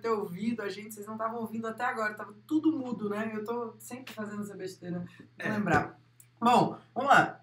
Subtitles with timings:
[0.00, 3.30] ter ouvido a gente, vocês não estavam ouvindo até agora, tava tudo mudo, né?
[3.34, 5.04] Eu tô sempre fazendo essa besteira,
[5.36, 5.52] pra É.
[5.52, 6.00] lembrar.
[6.40, 7.36] Bom, vamos lá.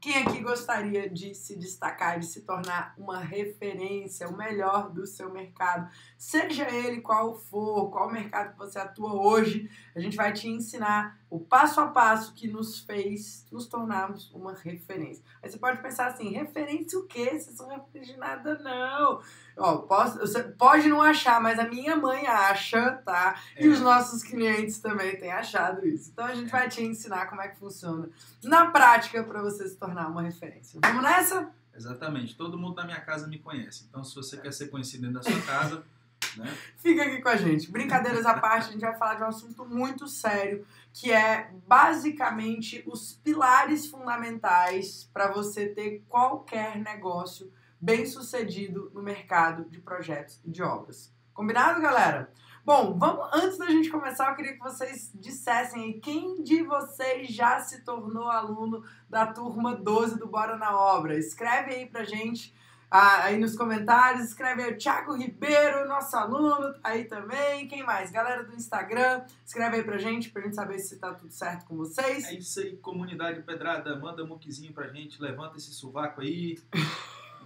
[0.00, 5.32] Quem aqui gostaria de se destacar, de se tornar uma referência, o melhor do seu
[5.32, 5.90] mercado?
[6.24, 11.18] Seja ele qual for, qual mercado que você atua hoje, a gente vai te ensinar
[11.28, 15.22] o passo a passo que nos fez nos tornarmos uma referência.
[15.42, 17.26] Aí você pode pensar assim, referência o quê?
[17.38, 19.20] Vocês são referência de nada, não.
[19.54, 23.38] Ó, posso, você pode não achar, mas a minha mãe acha, tá?
[23.58, 23.68] E É.
[23.68, 26.08] os nossos clientes também têm achado isso.
[26.10, 28.08] Então a gente vai te ensinar como é que funciona
[28.42, 30.80] na prática para você se tornar uma referência.
[30.82, 31.52] Vamos nessa?
[31.76, 32.34] Exatamente.
[32.34, 33.84] Todo mundo da minha casa me conhece.
[33.90, 35.84] Então, se você quer ser conhecido dentro da sua casa,
[36.38, 36.56] né?
[36.76, 37.70] Fica aqui com a gente.
[37.70, 42.82] Brincadeiras à parte, a gente vai falar de um assunto muito sério, que é basicamente
[42.86, 50.50] os pilares fundamentais para você ter qualquer negócio bem sucedido no mercado de projetos e
[50.50, 51.12] de obras.
[51.34, 52.32] Combinado, galera?
[52.64, 57.60] Bom, vamos, antes da gente começar, eu queria que vocês dissessem quem de vocês já
[57.60, 61.18] se tornou aluno da turma 12 do Bora na Obra.
[61.18, 62.54] Escreve aí pra gente
[62.96, 64.28] ah, aí nos comentários.
[64.28, 67.66] Escreve aí o Thiago Ribeiro, nosso aluno, tá aí também.
[67.66, 68.12] Quem mais?
[68.12, 71.76] Galera do Instagram, escreve aí pra gente, pra gente saber se tá tudo certo com
[71.76, 72.24] vocês.
[72.24, 73.98] É isso aí, comunidade pedrada.
[73.98, 76.56] Manda muquizinho pra gente, levanta esse sovaco aí.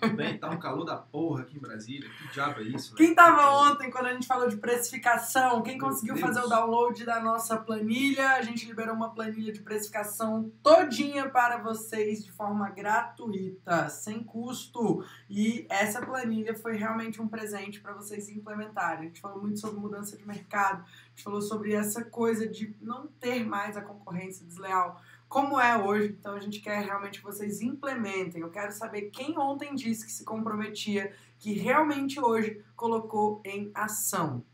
[0.00, 2.08] Tudo bem, tá um calor da porra aqui em Brasília.
[2.08, 2.94] Que diabo é isso?
[2.94, 5.62] Quem tava ontem quando a gente falou de precificação?
[5.62, 6.26] Quem Meu conseguiu Deus.
[6.26, 8.30] fazer o download da nossa planilha?
[8.32, 15.04] A gente liberou uma planilha de precificação todinha para vocês de forma gratuita, sem custo.
[15.28, 19.00] E essa planilha foi realmente um presente para vocês implementarem.
[19.00, 22.76] A gente falou muito sobre mudança de mercado, a gente falou sobre essa coisa de
[22.80, 26.16] não ter mais a concorrência desleal como é hoje.
[26.18, 28.40] Então a gente quer realmente que vocês implementem.
[28.40, 34.44] Eu quero saber quem ontem disse que se comprometia, que realmente hoje colocou em ação.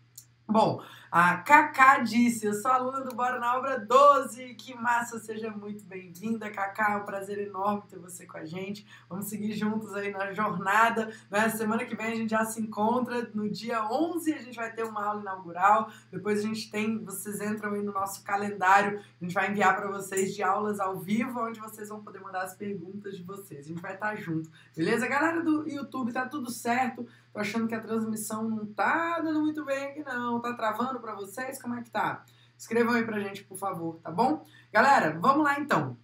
[0.46, 0.82] Bom,
[1.16, 5.84] a Cacá disse, eu sou aluna do Bora na Obra 12, que massa, seja muito
[5.84, 10.10] bem-vinda, Cacá, é um prazer enorme ter você com a gente, vamos seguir juntos aí
[10.10, 11.48] na jornada, né?
[11.50, 14.82] semana que vem a gente já se encontra, no dia 11 a gente vai ter
[14.82, 19.34] uma aula inaugural, depois a gente tem, vocês entram aí no nosso calendário, a gente
[19.34, 23.16] vai enviar para vocês de aulas ao vivo, onde vocês vão poder mandar as perguntas
[23.16, 25.06] de vocês, a gente vai estar junto, beleza?
[25.06, 27.06] Galera do YouTube, tá tudo certo?
[27.34, 30.40] Tô achando que a transmissão não tá dando muito bem aqui, não.
[30.40, 31.60] Tá travando pra vocês?
[31.60, 32.24] Como é que tá?
[32.56, 34.42] Escrevam aí pra gente, por favor, tá bom?
[34.72, 35.98] Galera, vamos lá então.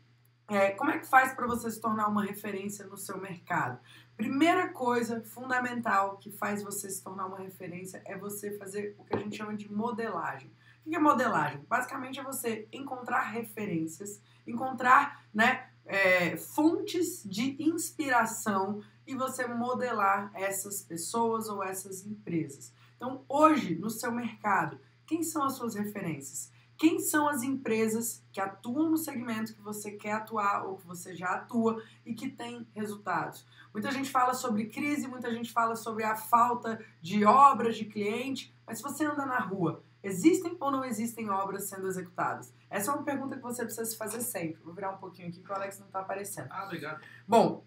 [0.47, 3.79] É, como é que faz para você se tornar uma referência no seu mercado?
[4.15, 9.17] Primeira coisa fundamental que faz você se tornar uma referência é você fazer o que
[9.17, 10.53] a gente chama de modelagem.
[10.85, 11.65] O que é modelagem?
[11.67, 20.83] Basicamente é você encontrar referências, encontrar né, é, fontes de inspiração e você modelar essas
[20.83, 22.73] pessoas ou essas empresas.
[22.97, 24.79] Então, hoje, no seu mercado,
[25.11, 26.53] quem são as suas referências?
[26.79, 31.17] Quem são as empresas que atuam no segmento que você quer atuar ou que você
[31.17, 33.45] já atua e que tem resultados?
[33.75, 38.55] Muita gente fala sobre crise, muita gente fala sobre a falta de obras de cliente,
[38.65, 42.55] mas se você anda na rua, existem ou não existem obras sendo executadas?
[42.71, 44.63] Essa é uma pergunta que você precisa se fazer sempre.
[44.63, 46.47] Vou virar um pouquinho aqui que o Alex não está aparecendo.
[46.53, 47.01] Ah, obrigado.
[47.27, 47.65] Bom,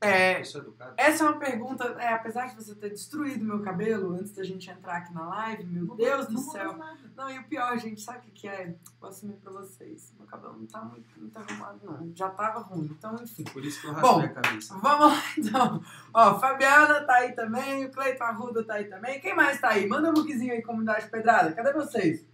[0.00, 0.94] é, sou educado.
[0.96, 4.70] essa é uma pergunta, é, apesar de você ter destruído meu cabelo antes da gente
[4.70, 6.72] entrar aqui na live, meu Deus do Não céu.
[6.72, 6.98] muda nada.
[7.16, 8.76] Não, e o pior, gente, sabe o que, que é?
[9.00, 10.14] Vou assumir pra vocês.
[10.16, 12.12] Meu cabelo não tá muito, muito arrumado, não.
[12.14, 13.42] Já tava ruim, então enfim.
[13.44, 14.78] Por isso que eu Bom, raspei a cabeça.
[14.78, 15.82] Vamos lá, então.
[16.14, 19.20] Ó, Fabiana tá aí também, o Cleiton Arruda tá aí também.
[19.20, 19.88] Quem mais tá aí?
[19.88, 21.52] Manda um bookzinho aí, comunidade pedrada.
[21.52, 22.24] Cadê vocês?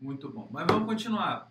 [0.00, 0.48] Muito bom.
[0.50, 1.47] Mas vamos continuar.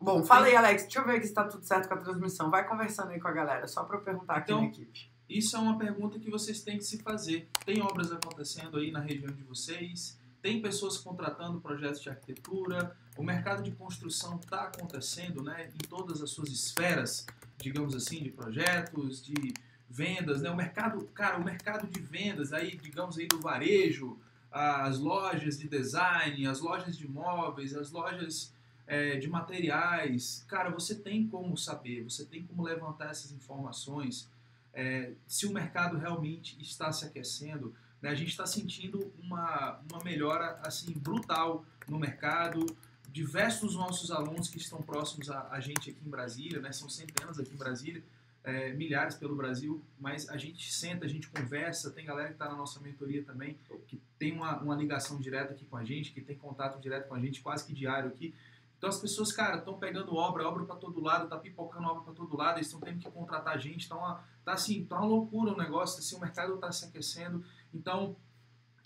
[0.00, 0.84] Bom, fala aí, Alex.
[0.84, 2.50] Deixa eu ver aqui se tá tudo certo com a transmissão.
[2.50, 5.10] Vai conversando aí com a galera, só pra eu perguntar aqui Então, na equipe.
[5.28, 7.48] Isso é uma pergunta que vocês têm que se fazer.
[7.66, 10.18] Tem obras acontecendo aí na região de vocês?
[10.40, 12.96] Tem pessoas contratando projetos de arquitetura?
[13.16, 17.26] O mercado de construção está acontecendo né, em todas as suas esferas,
[17.58, 19.52] digamos assim, de projetos, de
[19.90, 20.40] vendas.
[20.40, 20.48] Né?
[20.48, 24.16] O mercado, cara, o mercado de vendas, aí, digamos aí, do varejo,
[24.50, 28.54] as lojas de design, as lojas de móveis, as lojas
[28.88, 30.44] é, de materiais.
[30.48, 34.28] Cara, você tem como saber, você tem como levantar essas informações
[34.72, 37.74] é, se o mercado realmente está se aquecendo.
[38.00, 38.08] Né?
[38.08, 42.64] A gente está sentindo uma, uma melhora assim brutal no mercado.
[43.12, 46.72] Diversos nossos alunos que estão próximos a, a gente aqui em Brasília, né?
[46.72, 48.02] são centenas aqui em Brasília,
[48.44, 51.90] é, milhares pelo Brasil, mas a gente senta, a gente conversa.
[51.90, 55.66] Tem galera que está na nossa mentoria também, que tem uma, uma ligação direta aqui
[55.66, 58.32] com a gente, que tem contato direto com a gente, quase que diário aqui.
[58.78, 62.14] Então as pessoas, cara, estão pegando obra, obra para todo lado, tá pipocando obra para
[62.14, 65.52] todo lado, eles estão tendo que contratar gente, tá uma, tá assim, tá uma loucura
[65.52, 67.44] o negócio, assim, o mercado tá se aquecendo.
[67.74, 68.16] Então,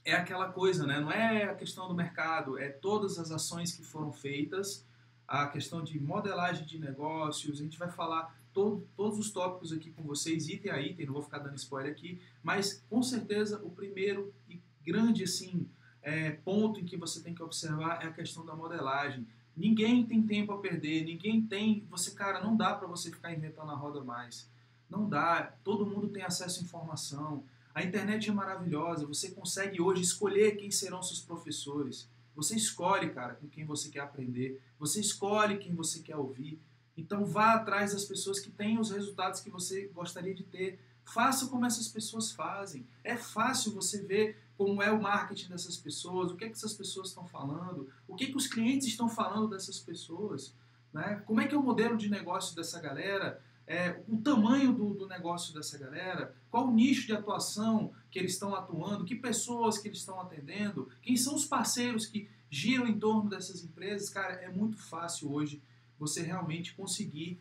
[0.02, 0.98] é aquela coisa, né?
[0.98, 4.84] Não é a questão do mercado, é todas as ações que foram feitas,
[5.28, 9.90] a questão de modelagem de negócios, a gente vai falar todo, todos os tópicos aqui
[9.90, 13.70] com vocês, item a item, não vou ficar dando spoiler aqui, mas com certeza o
[13.70, 15.68] primeiro e grande assim
[16.02, 19.26] é, ponto em que você tem que observar é a questão da modelagem.
[19.56, 21.86] Ninguém tem tempo a perder, ninguém tem.
[21.90, 24.48] Você, cara, não dá para você ficar inventando a roda mais.
[24.88, 25.54] Não dá.
[25.62, 27.44] Todo mundo tem acesso à informação.
[27.74, 29.06] A internet é maravilhosa.
[29.06, 32.08] Você consegue hoje escolher quem serão seus professores.
[32.34, 34.60] Você escolhe, cara, com quem você quer aprender.
[34.78, 36.60] Você escolhe quem você quer ouvir.
[36.96, 40.78] Então vá atrás das pessoas que têm os resultados que você gostaria de ter.
[41.04, 42.86] Faça como essas pessoas fazem.
[43.02, 46.74] É fácil você ver como é o marketing dessas pessoas, o que, é que essas
[46.74, 50.54] pessoas estão falando, o que, é que os clientes estão falando dessas pessoas,
[50.92, 51.22] né?
[51.26, 55.06] como é que é o modelo de negócio dessa galera, é, o tamanho do, do,
[55.06, 59.88] negócio dessa galera, qual o nicho de atuação que eles estão atuando, que pessoas que
[59.88, 64.10] eles estão atendendo, quem são os parceiros que giram em torno dessas empresas.
[64.10, 65.62] Cara, é muito fácil hoje
[65.98, 67.40] você realmente conseguir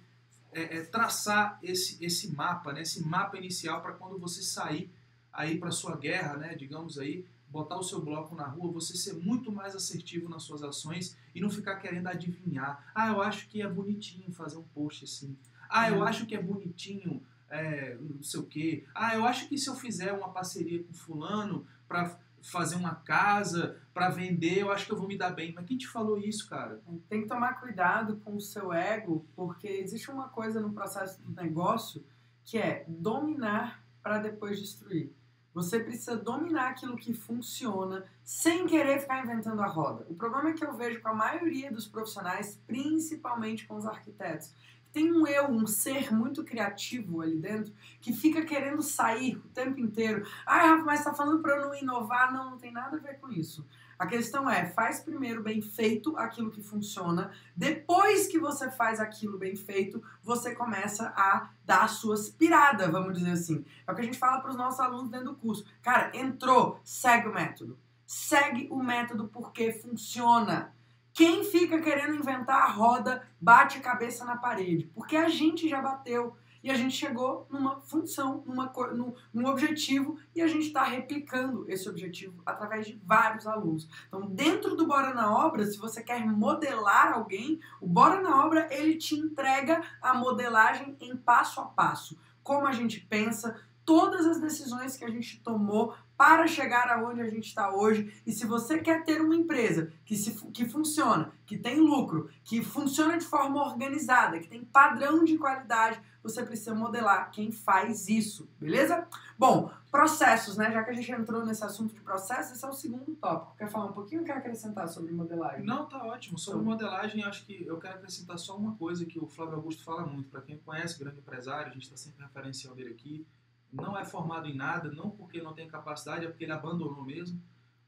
[0.53, 4.89] é, é, traçar esse, esse mapa, né, esse mapa inicial para quando você sair
[5.33, 9.13] aí para sua guerra, né, digamos aí, botar o seu bloco na rua, você ser
[9.13, 12.91] muito mais assertivo nas suas ações e não ficar querendo adivinhar.
[12.95, 15.37] Ah, eu acho que é bonitinho fazer um post assim.
[15.69, 16.03] Ah, eu uhum.
[16.03, 18.85] acho que é bonitinho é, não sei o quê.
[18.95, 23.77] Ah, eu acho que se eu fizer uma parceria com fulano para fazer uma casa,
[23.93, 25.53] para vender, eu acho que eu vou me dar bem.
[25.53, 26.81] Mas quem te falou isso, cara?
[27.09, 31.31] Tem que tomar cuidado com o seu ego, porque existe uma coisa no processo do
[31.31, 32.03] negócio
[32.43, 35.13] que é dominar para depois destruir.
[35.53, 40.05] Você precisa dominar aquilo que funciona sem querer ficar inventando a roda.
[40.09, 44.53] O problema é que eu vejo com a maioria dos profissionais, principalmente com os arquitetos,
[44.91, 49.79] tem um eu, um ser muito criativo ali dentro que fica querendo sair o tempo
[49.79, 50.25] inteiro.
[50.45, 52.33] Ah, Rafa, mas está falando para eu não inovar?
[52.33, 53.65] Não, não tem nada a ver com isso.
[54.01, 59.37] A questão é, faz primeiro bem feito aquilo que funciona, depois que você faz aquilo
[59.37, 63.63] bem feito, você começa a dar a sua aspirada, vamos dizer assim.
[63.85, 65.67] É o que a gente fala para os nossos alunos dentro do curso.
[65.83, 67.77] Cara, entrou, segue o método.
[68.07, 70.73] Segue o método porque funciona.
[71.13, 75.79] Quem fica querendo inventar a roda bate a cabeça na parede, porque a gente já
[75.79, 80.83] bateu e a gente chegou numa função, numa, num, num objetivo e a gente está
[80.83, 83.87] replicando esse objetivo através de vários alunos.
[84.07, 88.67] Então, dentro do Bora na Obra, se você quer modelar alguém, o Bora na Obra
[88.71, 94.39] ele te entrega a modelagem em passo a passo, como a gente pensa, todas as
[94.39, 98.13] decisões que a gente tomou para chegar aonde a gente está hoje.
[98.25, 102.63] E se você quer ter uma empresa que, se, que funciona, que tem lucro, que
[102.63, 108.49] funciona de forma organizada, que tem padrão de qualidade, você precisa modelar quem faz isso,
[108.59, 109.07] beleza?
[109.37, 110.71] Bom, processos, né?
[110.71, 113.55] Já que a gente entrou nesse assunto de processos, esse é o segundo tópico.
[113.57, 115.65] Quer falar um pouquinho ou quer acrescentar sobre modelagem?
[115.65, 116.37] Não, tá ótimo.
[116.37, 116.71] Sobre então.
[116.71, 120.29] modelagem, acho que eu quero acrescentar só uma coisa que o Flávio Augusto fala muito.
[120.29, 123.25] Para quem conhece, grande empresário, a gente está sempre referenciando ele aqui
[123.71, 127.41] não é formado em nada, não porque não tem capacidade, é porque ele abandonou mesmo,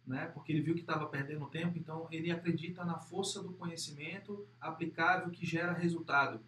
[0.08, 0.28] né?
[0.28, 5.30] porque ele viu que estava perdendo tempo, então ele acredita na força do conhecimento aplicável
[5.30, 6.40] que gera resultado.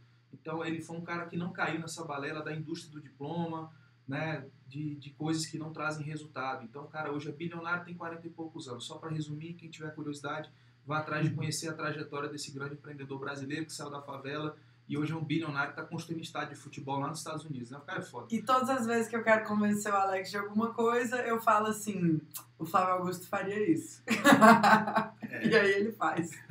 [0.45, 3.71] Então ele foi um cara que não caiu nessa balela da indústria do diploma,
[4.07, 4.45] né?
[4.67, 6.63] de, de coisas que não trazem resultado.
[6.63, 8.85] Então o cara hoje é bilionário, tem 40 e poucos anos.
[8.85, 10.51] Só para resumir, quem tiver curiosidade,
[10.85, 14.55] vá atrás de conhecer a trajetória desse grande empreendedor brasileiro que saiu da favela
[14.87, 17.71] e hoje é um bilionário que está construindo estádio de futebol lá nos Estados Unidos.
[17.71, 17.77] Né?
[17.79, 18.27] O cara é foda.
[18.29, 21.67] E todas as vezes que eu quero convencer o Alex de alguma coisa, eu falo
[21.67, 22.21] assim:
[22.59, 24.03] o Flávio Augusto faria isso.
[25.41, 25.47] É.
[25.47, 26.31] e aí ele faz.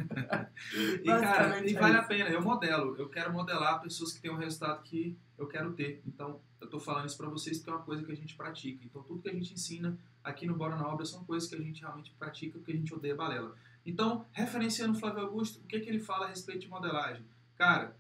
[1.03, 2.31] e, cara, e é vale a pena.
[2.31, 2.97] Eu modelo.
[2.97, 6.03] Eu quero modelar pessoas que têm um resultado que eu quero ter.
[6.07, 8.85] Então, eu estou falando isso para vocês porque é uma coisa que a gente pratica.
[8.85, 11.61] Então, tudo que a gente ensina aqui no Bora na Obra são coisas que a
[11.61, 13.55] gente realmente pratica porque a gente odeia balela.
[13.85, 17.25] Então, referenciando o Flávio Augusto, o que, que ele fala a respeito de modelagem?
[17.57, 17.95] Cara,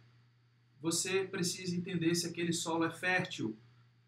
[0.80, 3.56] você precisa entender se aquele solo é fértil.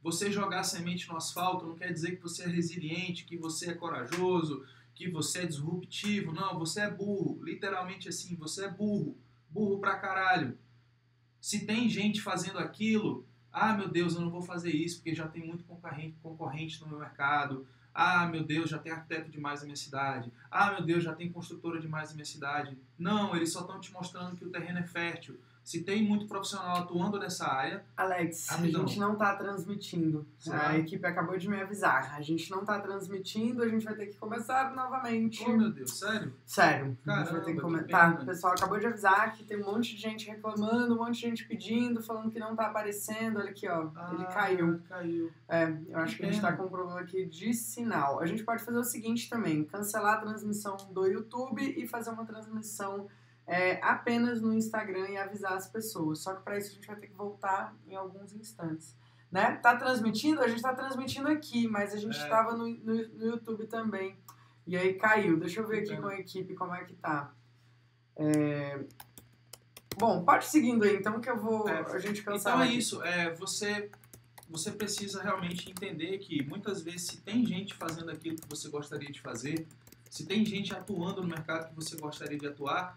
[0.03, 3.75] Você jogar semente no asfalto não quer dizer que você é resiliente, que você é
[3.75, 4.65] corajoso,
[4.97, 6.33] que você é disruptivo.
[6.33, 7.39] Não, você é burro.
[7.45, 9.17] Literalmente assim, você é burro.
[9.49, 10.59] Burro pra caralho.
[11.41, 15.29] Se tem gente fazendo aquilo, ah, meu Deus, eu não vou fazer isso porque já
[15.29, 17.69] tem muito concorrente, concorrente no meu mercado.
[17.95, 20.33] Ah, meu Deus, já tem arquiteto demais na minha cidade.
[20.51, 22.77] Ah, meu Deus, já tem construtora demais na minha cidade.
[22.99, 25.39] Não, eles só estão te mostrando que o terreno é fértil.
[25.67, 27.85] Se tem muito profissional atuando nessa área.
[27.97, 30.25] Alex, a gente não tá transmitindo.
[30.39, 30.69] Será?
[30.69, 32.15] A equipe acabou de me avisar.
[32.17, 35.43] A gente não tá transmitindo, a gente vai ter que começar novamente.
[35.45, 36.33] Oh, meu Deus, sério?
[36.45, 38.11] Sério, a gente vai ter Caramba, que comentar.
[38.13, 38.23] pena.
[38.23, 41.21] o pessoal acabou de avisar que tem um monte de gente reclamando, um monte de
[41.23, 43.41] gente pedindo, falando que não tá aparecendo.
[43.41, 43.83] Olha aqui, ó.
[44.13, 44.81] ele Ah, caiu.
[44.89, 45.33] Caiu.
[45.49, 46.53] É, eu acho Que que a gente pena.
[46.53, 48.21] tá com um problema aqui de sinal.
[48.21, 52.25] A gente pode fazer o seguinte também: cancelar a transmissão do YouTube e fazer uma
[52.25, 53.09] transmissão
[53.47, 56.21] é, apenas no Instagram e avisar as pessoas.
[56.21, 58.97] Só que para isso a gente vai ter que voltar em alguns instantes.
[59.31, 59.57] Né?
[59.57, 60.41] Tá transmitindo?
[60.41, 62.29] A gente tá transmitindo aqui, mas a gente É.
[62.29, 64.17] tava no, no, no YouTube também.
[64.67, 65.39] E aí caiu.
[65.39, 66.03] Deixa eu ver aqui Entendo.
[66.03, 67.33] com a equipe como é que tá.
[68.17, 68.85] É,
[69.99, 71.67] Bom, pode seguindo aí, então que eu vou.
[71.69, 72.57] É, a gente cancela.
[72.57, 72.79] Então é aqui.
[72.79, 73.91] isso, é, você,
[74.49, 79.11] você precisa realmente entender que muitas vezes se tem gente fazendo aquilo que você gostaria
[79.11, 79.67] de fazer,
[80.11, 82.95] se tem gente atuando no mercado que você gostaria de atuar,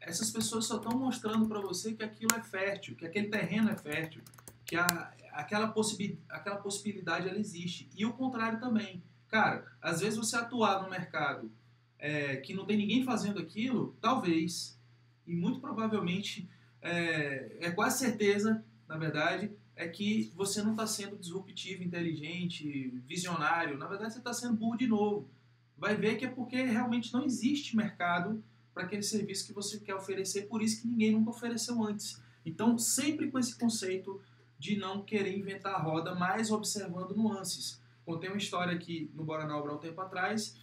[0.00, 3.76] essas pessoas só estão mostrando para você que aquilo é fértil, que aquele terreno é
[3.76, 4.22] fértil,
[4.64, 7.88] que a, aquela, possibi, aquela possibilidade ela existe.
[7.94, 9.02] E o contrário também.
[9.28, 11.50] Cara, às vezes você atuar no mercado
[11.98, 14.78] é, que não tem ninguém fazendo aquilo, talvez,
[15.26, 16.48] e muito provavelmente
[16.80, 23.78] é, é quase certeza, na verdade, é que você não está sendo disruptivo, inteligente, visionário.
[23.78, 25.30] Na verdade, você está sendo burro de novo.
[25.76, 28.42] Vai ver que é porque realmente não existe mercado
[28.80, 32.18] para aquele serviço que você quer oferecer, por isso que ninguém nunca ofereceu antes.
[32.46, 34.18] Então, sempre com esse conceito
[34.58, 37.78] de não querer inventar a roda, mas observando nuances.
[38.06, 40.56] Contei uma história aqui no Bora na Obra há um tempo atrás,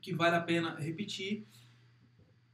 [0.00, 1.44] que vale a pena repetir,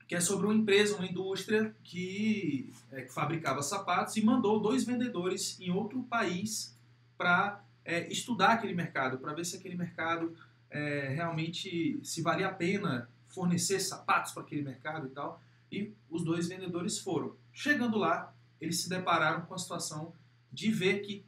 [0.09, 4.85] que é sobre uma empresa, uma indústria que, é, que fabricava sapatos e mandou dois
[4.85, 6.77] vendedores em outro país
[7.17, 10.35] para é, estudar aquele mercado, para ver se aquele mercado
[10.69, 15.41] é, realmente se valia a pena fornecer sapatos para aquele mercado e tal.
[15.71, 17.37] E os dois vendedores foram.
[17.53, 20.13] Chegando lá, eles se depararam com a situação
[20.53, 21.25] de ver que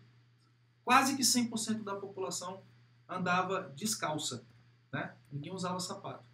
[0.84, 2.62] quase que 100% da população
[3.08, 4.44] andava descalça,
[4.92, 5.14] né?
[5.30, 6.30] Ninguém usava sapato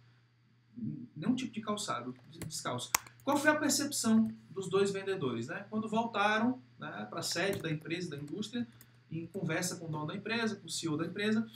[1.15, 2.91] nenhum tipo de calçado, descalço.
[3.23, 5.47] Qual foi a percepção dos dois vendedores?
[5.47, 5.65] Né?
[5.69, 8.65] Quando voltaram né, para a sede da empresa, da indústria,
[9.11, 11.47] em conversa com o dono da empresa, com o CEO da empresa,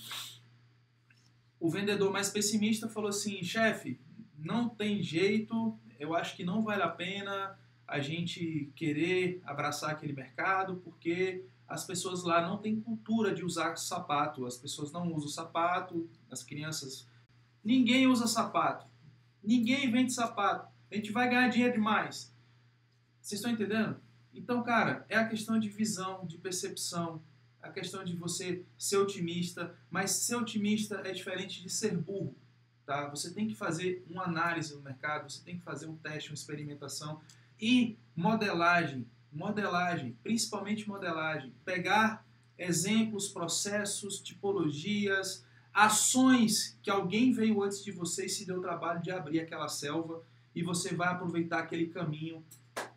[1.61, 4.01] o vendedor mais pessimista falou assim: chefe,
[4.37, 10.13] não tem jeito, eu acho que não vale a pena a gente querer abraçar aquele
[10.13, 15.29] mercado, porque as pessoas lá não têm cultura de usar sapato, as pessoas não usam
[15.29, 17.07] sapato, as crianças.
[17.63, 18.87] Ninguém usa sapato.
[19.43, 20.67] Ninguém vende sapato.
[20.89, 22.33] A gente vai ganhar dinheiro demais.
[23.21, 23.99] Vocês estão entendendo?
[24.33, 27.21] Então, cara, é a questão de visão, de percepção,
[27.61, 32.35] a questão de você ser otimista, mas ser otimista é diferente de ser burro,
[32.85, 33.07] tá?
[33.09, 36.35] Você tem que fazer uma análise no mercado, você tem que fazer um teste, uma
[36.35, 37.21] experimentação
[37.59, 42.25] e modelagem, modelagem, principalmente modelagem, pegar
[42.57, 49.01] exemplos, processos, tipologias, ações que alguém veio antes de você e se deu o trabalho
[49.01, 52.43] de abrir aquela selva e você vai aproveitar aquele caminho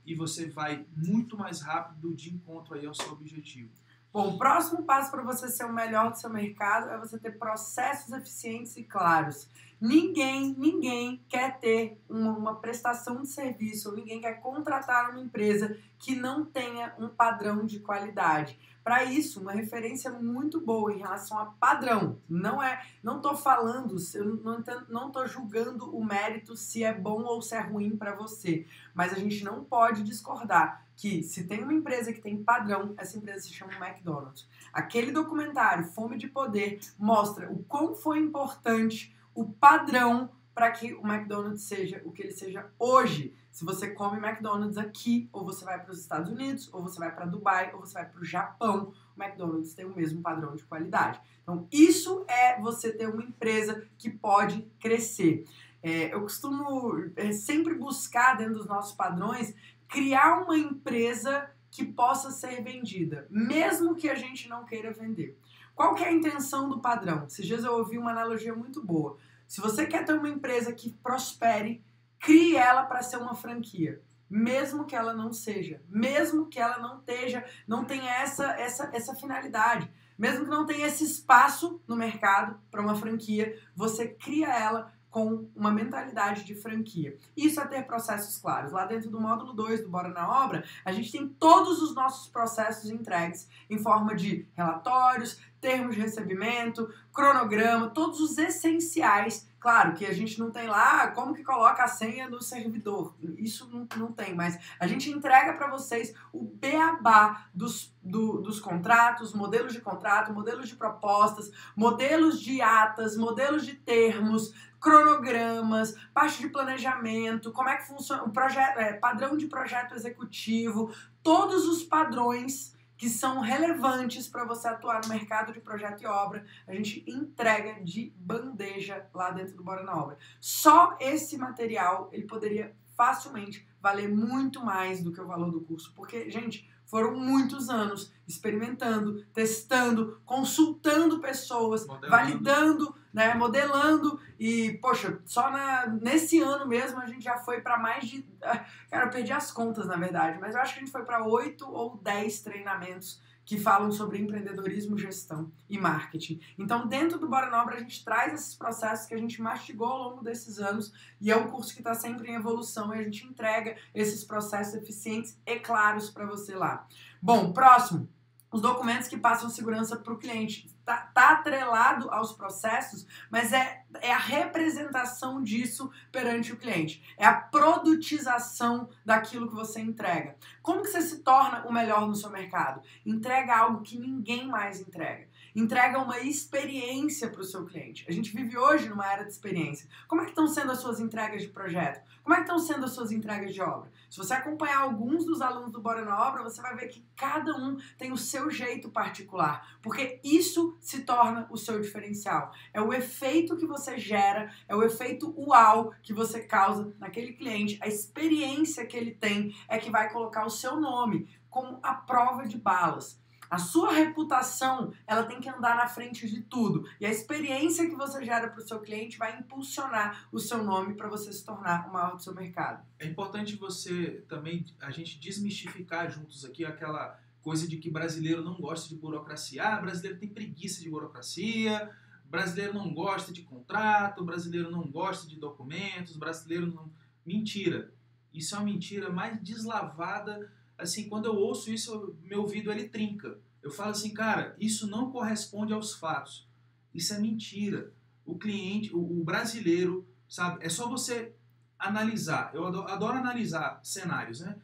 [0.05, 3.71] e você vai muito mais rápido de encontro aí ao seu objetivo.
[4.15, 7.33] Bom, o próximo passo para você ser o melhor do seu mercado é você ter
[7.33, 9.49] processos eficientes e claros.
[9.85, 16.17] Ninguém, ninguém quer ter uma, uma prestação de serviço ninguém quer contratar uma empresa que
[16.17, 18.59] não tenha um padrão de qualidade.
[18.83, 22.19] Para isso, uma referência muito boa em relação a padrão.
[22.27, 24.41] Não é, não tô falando, eu
[24.89, 29.13] não tô julgando o mérito se é bom ou se é ruim para você, mas
[29.13, 33.43] a gente não pode discordar que se tem uma empresa que tem padrão, essa empresa
[33.43, 34.49] se chama McDonald's.
[34.73, 41.07] Aquele documentário Fome de Poder mostra o quão foi importante o padrão para que o
[41.07, 43.35] McDonald's seja o que ele seja hoje.
[43.51, 47.13] Se você come McDonald's aqui, ou você vai para os Estados Unidos, ou você vai
[47.13, 50.65] para Dubai, ou você vai para o Japão, o McDonald's tem o mesmo padrão de
[50.65, 51.21] qualidade.
[51.43, 55.45] Então, isso é você ter uma empresa que pode crescer.
[55.83, 59.55] É, eu costumo é, sempre buscar dentro dos nossos padrões
[59.89, 65.37] criar uma empresa que possa ser vendida, mesmo que a gente não queira vender.
[65.75, 67.27] Qual que é a intenção do padrão?
[67.27, 69.17] Esses dias eu ouvi uma analogia muito boa.
[69.47, 71.85] Se você quer ter uma empresa que prospere,
[72.19, 74.01] crie ela para ser uma franquia,
[74.31, 79.15] mesmo que ela não seja, mesmo que ela não esteja, não tenha essa essa essa
[79.15, 84.93] finalidade, mesmo que não tenha esse espaço no mercado para uma franquia, você cria ela
[85.15, 87.17] com uma mentalidade de franquia.
[87.37, 88.73] Isso é ter processos claros.
[88.73, 92.29] Lá dentro do módulo 2 do Bora na Obra, a gente tem todos os nossos
[92.29, 100.05] processos entregues em forma de relatórios, termos de recebimento, cronograma, todos os essenciais Claro que
[100.05, 103.15] a gente não tem lá como que coloca a senha no servidor.
[103.39, 108.61] Isso não, não tem, mas a gente entrega para vocês o beabá dos, do, dos
[108.61, 116.43] contratos, modelos de contrato, modelos de propostas, modelos de atas, modelos de termos, cronogramas, parte
[116.43, 121.83] de planejamento, como é que funciona o projeto, é, padrão de projeto executivo, todos os
[121.83, 127.05] padrões que são relevantes para você atuar no mercado de projeto e obra, a gente
[127.07, 130.19] entrega de bandeja lá dentro do Bora na Obra.
[130.41, 135.93] Só esse material, ele poderia facilmente valer muito mais do que o valor do curso,
[135.95, 142.11] porque, gente, foram muitos anos experimentando, testando, consultando pessoas, modelando.
[142.11, 147.79] validando, né, modelando e, poxa, só na, nesse ano mesmo a gente já foi para
[147.79, 148.23] mais de,
[148.91, 151.25] cara, eu perdi as contas na verdade, mas eu acho que a gente foi para
[151.25, 156.41] oito ou dez treinamentos que falam sobre empreendedorismo, gestão e marketing.
[156.59, 160.09] Então, dentro do Bora Nobre, a gente traz esses processos que a gente mastigou ao
[160.09, 163.27] longo desses anos e é um curso que está sempre em evolução e a gente
[163.27, 166.87] entrega esses processos eficientes e claros para você lá.
[167.21, 168.09] Bom, próximo
[168.51, 170.74] os documentos que passam segurança para o cliente.
[170.85, 177.03] Está tá atrelado aos processos, mas é, é a representação disso perante o cliente.
[177.17, 180.37] É a produtização daquilo que você entrega.
[180.61, 182.83] Como que você se torna o melhor no seu mercado?
[183.07, 188.05] Entrega algo que ninguém mais entrega entrega uma experiência para o seu cliente.
[188.09, 189.89] A gente vive hoje numa era de experiência.
[190.09, 192.03] Como é que estão sendo as suas entregas de projeto?
[192.23, 193.91] Como é que estão sendo as suas entregas de obra?
[194.11, 197.57] Se você acompanhar alguns dos alunos do Bora na Obra, você vai ver que cada
[197.57, 202.53] um tem o seu jeito particular, porque isso se torna o seu diferencial.
[202.73, 207.79] É o efeito que você gera, é o efeito uau que você causa naquele cliente,
[207.81, 212.47] a experiência que ele tem é que vai colocar o seu nome como a prova
[212.47, 213.23] de balas.
[213.51, 216.89] A sua reputação, ela tem que andar na frente de tudo.
[217.01, 220.95] E a experiência que você gera para o seu cliente vai impulsionar o seu nome
[220.95, 222.85] para você se tornar o maior do seu mercado.
[222.99, 228.55] É importante você também, a gente desmistificar juntos aqui aquela coisa de que brasileiro não
[228.55, 229.63] gosta de burocracia.
[229.63, 231.91] Ah, brasileiro tem preguiça de burocracia,
[232.25, 236.91] brasileiro não gosta de contrato, brasileiro não gosta de documentos, brasileiro não.
[237.25, 237.93] Mentira.
[238.33, 243.39] Isso é uma mentira mais deslavada assim, quando eu ouço isso, meu ouvido ele trinca.
[243.63, 246.47] Eu falo assim, cara, isso não corresponde aos fatos.
[246.93, 247.93] Isso é mentira.
[248.25, 250.65] O cliente, o, o brasileiro, sabe?
[250.65, 251.35] É só você
[251.79, 252.51] analisar.
[252.55, 254.57] Eu adoro, adoro analisar cenários, né?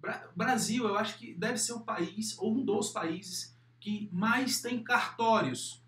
[0.00, 4.60] Bra Brasil, eu acho que deve ser o país, ou um dos países, que mais
[4.60, 5.82] tem cartórios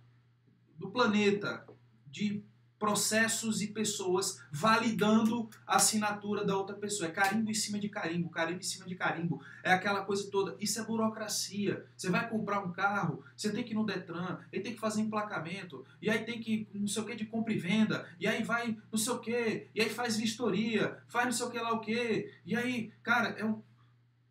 [0.78, 1.66] do planeta
[2.06, 2.42] de
[2.78, 7.08] processos e pessoas validando a assinatura da outra pessoa.
[7.08, 9.42] É carimbo em cima de carimbo, carimbo em cima de carimbo.
[9.62, 10.56] É aquela coisa toda.
[10.60, 11.84] Isso é burocracia.
[11.96, 15.00] Você vai comprar um carro, você tem que ir no Detran, ele tem que fazer
[15.00, 18.42] emplacamento, e aí tem que não sei o que de compra e venda, e aí
[18.42, 21.72] vai não sei o que, e aí faz vistoria, faz não sei o que lá
[21.72, 23.60] o que, e aí, cara, é um.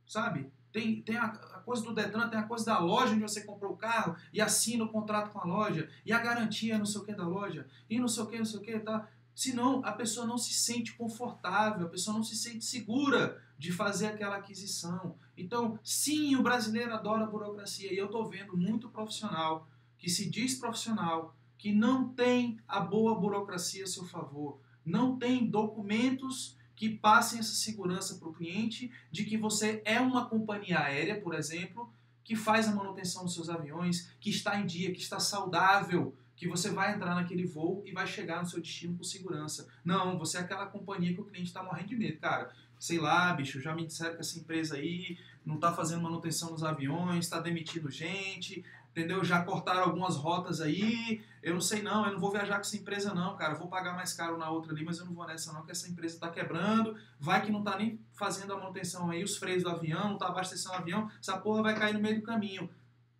[0.05, 0.49] Sabe?
[0.71, 3.77] Tem, tem a, coisa do Detran, tem a coisa da loja onde você comprou o
[3.77, 7.13] carro e assina o contrato com a loja, e a garantia não sei o que
[7.13, 9.05] da loja, e não sei o que, não sei o que, tá?
[9.35, 14.07] Senão a pessoa não se sente confortável, a pessoa não se sente segura de fazer
[14.07, 15.15] aquela aquisição.
[15.35, 20.55] Então, sim, o brasileiro adora burocracia, e eu estou vendo muito profissional que se diz
[20.55, 27.39] profissional, que não tem a boa burocracia a seu favor, não tem documentos que passem
[27.39, 31.91] essa segurança para o cliente de que você é uma companhia aérea, por exemplo,
[32.23, 36.47] que faz a manutenção dos seus aviões, que está em dia, que está saudável, que
[36.47, 39.67] você vai entrar naquele voo e vai chegar no seu destino com segurança.
[39.83, 42.19] Não, você é aquela companhia que o cliente está morrendo de medo.
[42.19, 46.51] Cara, sei lá, bicho, já me disseram que essa empresa aí não está fazendo manutenção
[46.51, 48.63] nos aviões, está demitindo gente,
[48.97, 49.23] entendeu?
[49.23, 51.21] Já cortaram algumas rotas aí.
[51.43, 53.53] Eu não sei não, eu não vou viajar com essa empresa não, cara.
[53.53, 55.71] Eu vou pagar mais caro na outra ali, mas eu não vou nessa não, que
[55.71, 56.97] essa empresa está quebrando.
[57.19, 60.27] Vai que não está nem fazendo a manutenção aí, os freios do avião, não está
[60.27, 61.11] abastecendo o avião.
[61.19, 62.67] Essa porra vai cair no meio do caminho.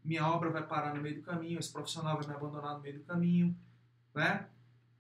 [0.03, 2.97] Minha obra vai parar no meio do caminho, esse profissional vai me abandonar no meio
[2.97, 3.55] do caminho,
[4.15, 4.47] né?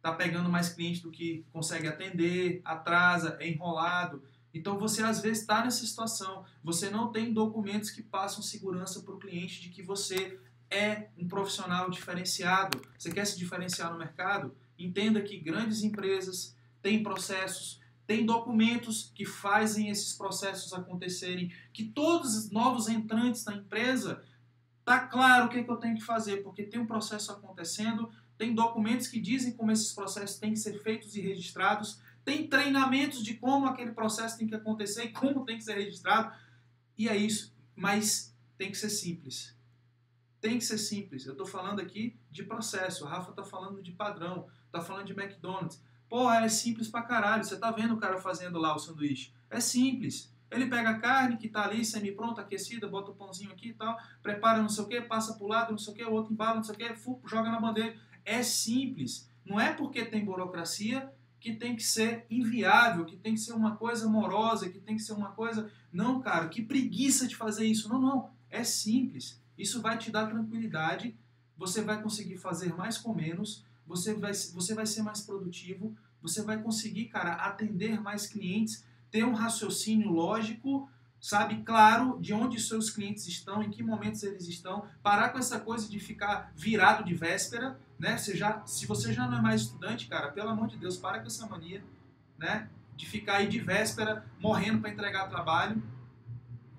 [0.01, 4.21] Tá pegando mais cliente do que consegue atender, atrasa, é enrolado.
[4.53, 9.13] Então você às vezes está nessa situação, você não tem documentos que passam segurança para
[9.13, 14.55] o cliente de que você é um profissional diferenciado, você quer se diferenciar no mercado,
[14.77, 22.35] entenda que grandes empresas têm processos, têm documentos que fazem esses processos acontecerem, que todos
[22.35, 24.23] os novos entrantes na empresa
[24.83, 28.09] tá claro o que, é que eu tenho que fazer, porque tem um processo acontecendo,
[28.37, 33.23] tem documentos que dizem como esses processos têm que ser feitos e registrados, tem treinamentos
[33.23, 36.33] de como aquele processo tem que acontecer e como tem que ser registrado,
[36.97, 39.56] e é isso, mas tem que ser simples
[40.47, 41.25] tem que ser simples.
[41.25, 43.03] Eu estou falando aqui de processo.
[43.03, 45.83] Rafa está falando de padrão, está falando de McDonald's.
[46.07, 47.43] Porra, é simples pra caralho.
[47.43, 49.33] Você tá vendo o cara fazendo lá o sanduíche.
[49.49, 50.33] É simples.
[50.49, 53.97] Ele pega a carne que tá ali, semi-pronta, aquecida, bota o pãozinho aqui e tal,
[54.23, 56.55] prepara não sei o que, passa pro lado, não sei o que, o outro embala,
[56.55, 57.97] não sei o que, joga na bandeja.
[58.23, 59.29] É simples.
[59.45, 63.75] Não é porque tem burocracia que tem que ser inviável, que tem que ser uma
[63.75, 65.69] coisa morosa, que tem que ser uma coisa.
[65.91, 67.89] Não, cara, que preguiça de fazer isso.
[67.89, 68.29] Não, não.
[68.49, 69.41] É simples.
[69.57, 71.17] Isso vai te dar tranquilidade.
[71.57, 73.65] Você vai conseguir fazer mais com menos.
[73.85, 75.95] Você vai, você vai ser mais produtivo.
[76.21, 80.89] Você vai conseguir, cara, atender mais clientes, ter um raciocínio lógico,
[81.21, 84.85] sabe, claro, de onde seus clientes estão, em que momentos eles estão.
[85.01, 88.17] Parar com essa coisa de ficar virado de véspera né?
[88.17, 91.19] Você já, se você já não é mais estudante, cara, pelo amor de Deus, para
[91.19, 91.83] com essa mania,
[92.37, 92.69] né?
[92.95, 95.81] De ficar aí de véspera morrendo para entregar trabalho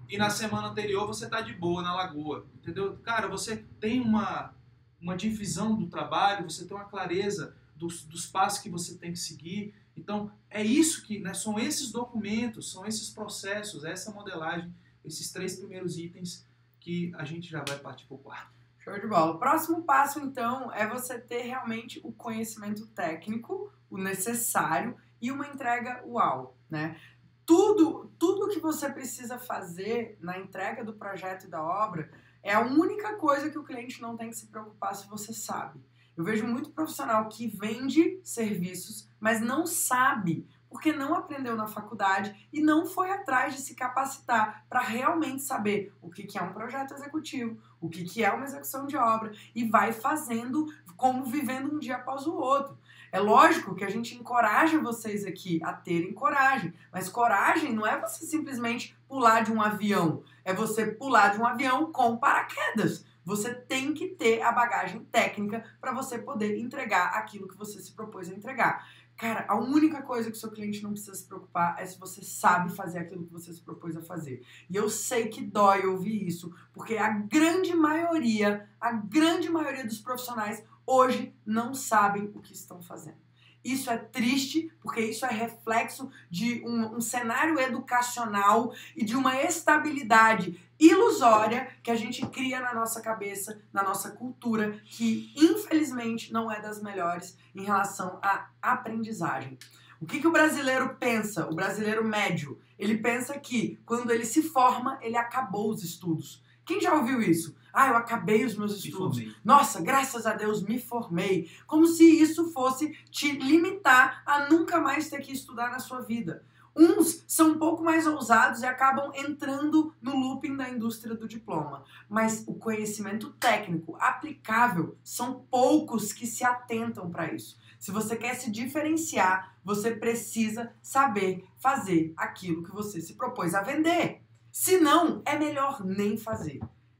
[0.08, 2.96] e na semana anterior você tá de boa na lagoa, entendeu?
[2.98, 4.54] Cara, você tem uma
[5.00, 9.18] uma divisão do trabalho, você tem uma clareza dos, dos passos que você tem que
[9.18, 9.74] seguir.
[9.96, 15.56] Então, é isso que, né, são esses documentos, são esses processos, essa modelagem, esses três
[15.56, 16.46] primeiros itens
[16.80, 18.52] que a gente já vai partir quarto.
[18.78, 19.34] Show de bola.
[19.34, 25.46] O próximo passo, então, é você ter realmente o conhecimento técnico, o necessário e uma
[25.46, 26.98] entrega uau, né?
[27.48, 32.10] Tudo, tudo que você precisa fazer na entrega do projeto e da obra
[32.42, 35.80] é a única coisa que o cliente não tem que se preocupar se você sabe.
[36.14, 42.48] Eu vejo muito profissional que vende serviços, mas não sabe porque não aprendeu na faculdade
[42.52, 46.92] e não foi atrás de se capacitar para realmente saber o que, é um projeto
[46.92, 50.66] executivo, o que, que é uma execução de obra e vai fazendo
[50.98, 52.77] como vivendo um dia após o outro.
[53.10, 57.98] É lógico que a gente encoraja vocês aqui a terem coragem, mas coragem não é
[58.00, 63.06] você simplesmente pular de um avião, é você pular de um avião com paraquedas.
[63.24, 67.92] Você tem que ter a bagagem técnica para você poder entregar aquilo que você se
[67.92, 68.86] propôs a entregar.
[69.18, 72.22] Cara, a única coisa que o seu cliente não precisa se preocupar é se você
[72.22, 74.46] sabe fazer aquilo que você se propôs a fazer.
[74.70, 79.98] E eu sei que dói ouvir isso, porque a grande maioria, a grande maioria dos
[79.98, 83.28] profissionais hoje não sabem o que estão fazendo.
[83.62, 89.42] Isso é triste, porque isso é reflexo de um, um, cenário educacional e de uma
[89.42, 96.50] estabilidade ilusória que a gente cria na nossa cabeça, na nossa cultura, que infelizmente não
[96.50, 99.58] é das melhores em relação à aprendizagem.
[100.00, 102.58] O que, que o brasileiro pensa, o brasileiro médio?
[102.78, 106.42] Ele pensa que quando ele se forma, ele acabou os estudos.
[106.64, 107.56] Quem já ouviu isso?
[107.80, 109.22] Ah, eu acabei os meus estudos.
[109.44, 111.48] Nossa, graças a Deus me formei.
[111.64, 116.44] Como se isso fosse te limitar a nunca mais ter que estudar na sua vida.
[116.74, 121.84] Uns são um pouco mais ousados e acabam entrando no looping da indústria do diploma.
[122.08, 127.60] Mas o conhecimento técnico aplicável são poucos que se atentam para isso.
[127.78, 133.62] Se você quer se diferenciar, você precisa saber fazer aquilo que você se propôs a
[133.62, 134.20] vender.
[134.50, 136.58] Se não, é melhor nem fazer.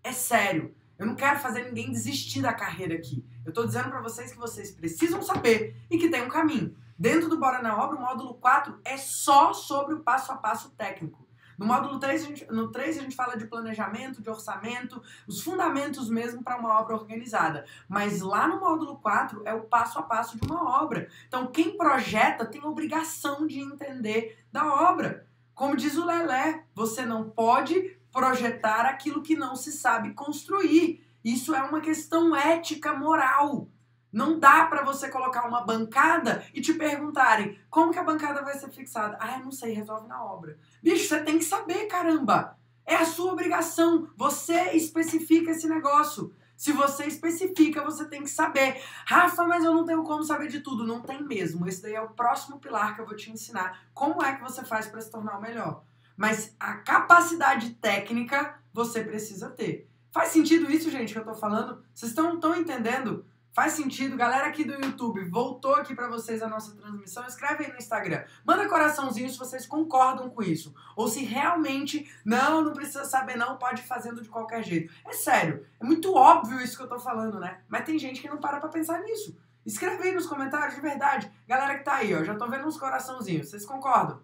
[0.09, 0.75] É sério.
[0.99, 3.23] Eu não quero fazer ninguém desistir da carreira aqui.
[3.44, 6.75] Eu estou dizendo para vocês que vocês precisam saber e que tem um caminho.
[6.99, 10.71] Dentro do Bora na Obra, o módulo 4 é só sobre o passo a passo
[10.71, 11.29] técnico.
[11.59, 15.42] No módulo 3, a gente, no 3 a gente fala de planejamento, de orçamento, os
[15.42, 17.66] fundamentos mesmo para uma obra organizada.
[17.87, 21.11] Mas lá no módulo 4 é o passo a passo de uma obra.
[21.27, 25.29] Então, quem projeta tem obrigação de entender da obra.
[25.55, 31.07] Como diz o Lelé, você não pode projetar aquilo que não se sabe construir.
[31.24, 33.68] Isso é uma questão ética moral.
[34.12, 38.59] Não dá para você colocar uma bancada e te perguntarem como que a bancada vai
[38.59, 39.16] ser fixada.
[39.20, 40.59] Ah, não sei, resolve na obra.
[40.83, 42.59] Bicho, você tem que saber, caramba.
[42.85, 44.09] É a sua obrigação.
[44.16, 46.35] Você especifica esse negócio.
[46.57, 48.83] Se você especifica, você tem que saber.
[49.07, 50.85] Rafa, mas eu não tenho como saber de tudo.
[50.85, 51.68] Não tem mesmo.
[51.68, 53.85] Esse daí é o próximo pilar que eu vou te ensinar.
[53.94, 55.85] Como é que você faz para se tornar o melhor?
[56.18, 59.88] Mas a capacidade técnica você precisa ter.
[60.11, 61.81] Faz sentido isso, gente, que eu tô falando?
[61.94, 63.24] Vocês estão entendendo?
[63.52, 64.16] Faz sentido?
[64.16, 67.24] Galera aqui do YouTube, voltou aqui para vocês a nossa transmissão.
[67.24, 68.24] Escreve aí no Instagram.
[68.44, 70.74] Manda coraçãozinho se vocês concordam com isso.
[70.96, 74.92] Ou se realmente, não, não precisa saber não, pode ir fazendo de qualquer jeito.
[75.07, 77.61] É sério, é muito óbvio isso que eu tô falando, né?
[77.68, 79.38] Mas tem gente que não para pra pensar nisso.
[79.64, 81.31] Escreve aí nos comentários, de verdade.
[81.46, 83.48] Galera que tá aí, ó, já tô vendo uns coraçãozinhos.
[83.48, 84.20] Vocês concordam?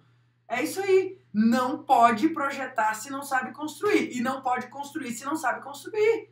[0.48, 1.18] É isso aí.
[1.32, 4.16] Não pode projetar se não sabe construir.
[4.16, 6.30] E não pode construir se não sabe construir.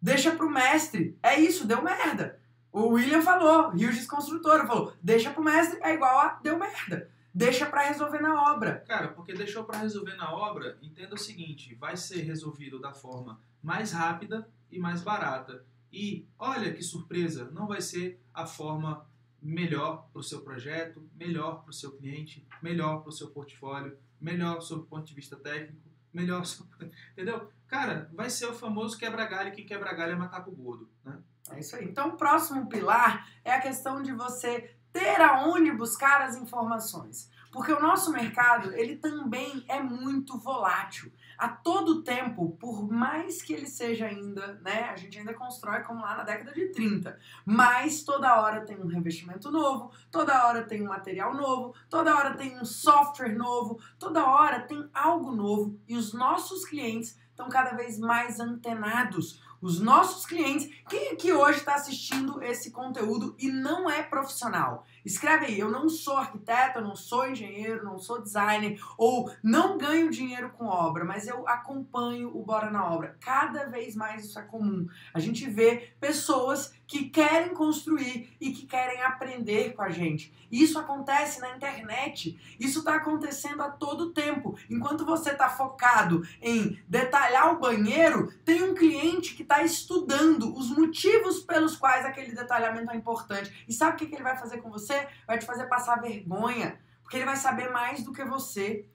[0.00, 1.18] Deixa pro mestre.
[1.22, 2.38] É isso, deu merda.
[2.70, 7.10] O William falou, Hughes Construtora falou, deixa pro mestre é igual a deu merda.
[7.32, 8.84] Deixa para resolver na obra.
[8.86, 13.40] Cara, porque deixou para resolver na obra, entenda o seguinte, vai ser resolvido da forma
[13.62, 15.64] mais rápida e mais barata.
[15.90, 19.06] E olha que surpresa, não vai ser a forma
[19.40, 23.96] melhor para o seu projeto, melhor para o seu cliente, melhor para o seu portfólio,
[24.20, 26.42] melhor sob o ponto de vista técnico, melhor,
[27.12, 27.50] entendeu?
[27.66, 31.18] Cara, vai ser o famoso quebra-galho, quem quebra-galho é macaco gordo, né?
[31.50, 31.84] É isso aí.
[31.84, 37.30] Então, o próximo pilar é a questão de você ter aonde buscar as informações.
[37.52, 41.12] Porque o nosso mercado, ele também é muito volátil.
[41.38, 46.00] A todo tempo, por mais que ele seja ainda, né, a gente ainda constrói como
[46.00, 50.82] lá na década de 30, mas toda hora tem um revestimento novo, toda hora tem
[50.82, 55.96] um material novo, toda hora tem um software novo, toda hora tem algo novo e
[55.96, 60.70] os nossos clientes estão cada vez mais antenados os nossos clientes.
[60.88, 64.84] Quem aqui hoje está assistindo esse conteúdo e não é profissional?
[65.06, 69.78] Escreve aí, eu não sou arquiteto, eu não sou engenheiro, não sou designer, ou não
[69.78, 73.16] ganho dinheiro com obra, mas eu acompanho o Bora na Obra.
[73.20, 74.88] Cada vez mais isso é comum.
[75.14, 80.32] A gente vê pessoas que querem construir e que querem aprender com a gente.
[80.50, 82.38] Isso acontece na internet.
[82.60, 84.56] Isso está acontecendo a todo tempo.
[84.70, 90.70] Enquanto você está focado em detalhar o banheiro, tem um cliente que está estudando os
[90.70, 93.64] motivos pelos quais aquele detalhamento é importante.
[93.68, 94.95] E sabe o que, ele vai fazer com você?
[95.26, 96.78] Vai te fazer passar vergonha.
[97.02, 98.88] Porque ele vai saber mais do que você.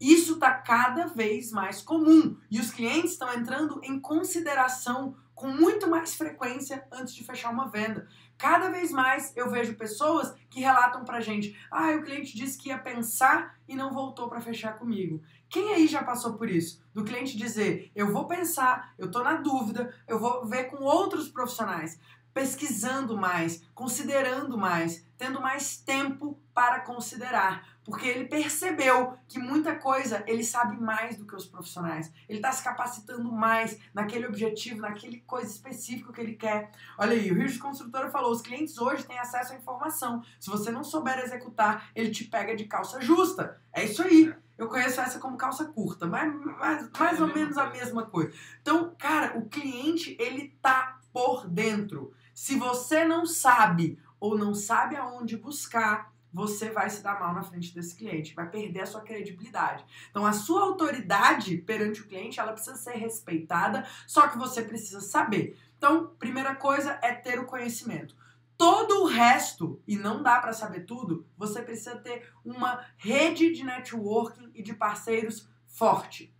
[0.00, 2.36] Isso está cada vez mais comum.
[2.50, 7.68] E os clientes estão entrando em consideração com muito mais frequência antes de fechar uma
[7.68, 8.06] venda.
[8.36, 12.68] Cada vez mais eu vejo pessoas que relatam pra gente: ah, o cliente disse que
[12.68, 15.22] ia pensar e não voltou para fechar comigo.
[15.48, 16.82] Quem aí já passou por isso?
[16.92, 21.28] Do cliente dizer: eu vou pensar, eu tô na dúvida, eu vou ver com outros
[21.28, 21.98] profissionais
[22.34, 30.24] pesquisando mais, considerando mais, tendo mais tempo para considerar, porque ele percebeu que muita coisa
[30.26, 32.12] ele sabe mais do que os profissionais.
[32.28, 36.72] Ele está se capacitando mais naquele objetivo, naquele coisa específica que ele quer.
[36.98, 40.22] Olha aí, o Rio de Construtora falou: os clientes hoje têm acesso à informação.
[40.40, 43.60] Se você não souber executar, ele te pega de calça justa.
[43.72, 44.34] É isso aí.
[44.56, 48.32] Eu conheço essa como calça curta, mas mais, mais ou menos a mesma coisa.
[48.62, 52.12] Então, cara, o cliente ele tá por dentro.
[52.34, 57.44] Se você não sabe ou não sabe aonde buscar, você vai se dar mal na
[57.44, 59.84] frente desse cliente, vai perder a sua credibilidade.
[60.10, 65.00] Então, a sua autoridade perante o cliente, ela precisa ser respeitada, só que você precisa
[65.00, 65.56] saber.
[65.78, 68.16] Então, primeira coisa é ter o conhecimento.
[68.58, 73.62] Todo o resto, e não dá para saber tudo, você precisa ter uma rede de
[73.62, 76.34] networking e de parceiros forte.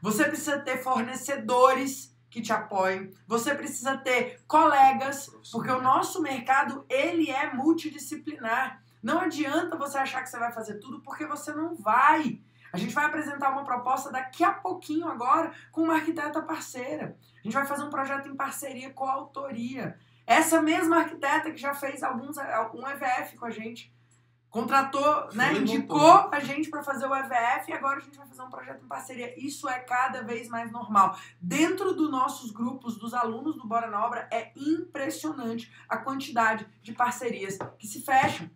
[0.00, 3.12] Você precisa ter fornecedores que te apoiem.
[3.28, 8.82] Você precisa ter colegas, porque o nosso mercado ele é multidisciplinar.
[9.00, 12.40] Não adianta você achar que você vai fazer tudo, porque você não vai.
[12.72, 17.16] A gente vai apresentar uma proposta daqui a pouquinho agora com uma arquiteta parceira.
[17.38, 19.96] A gente vai fazer um projeto em parceria com a autoria.
[20.26, 23.93] Essa mesma arquiteta que já fez alguns um EVF com a gente
[24.54, 28.40] contratou, né, indicou a gente para fazer o EVF e agora a gente vai fazer
[28.40, 29.34] um projeto em parceria.
[29.36, 31.18] Isso é cada vez mais normal.
[31.40, 36.92] Dentro dos nossos grupos, dos alunos do Bora na Obra, é impressionante a quantidade de
[36.92, 38.48] parcerias que se fecham.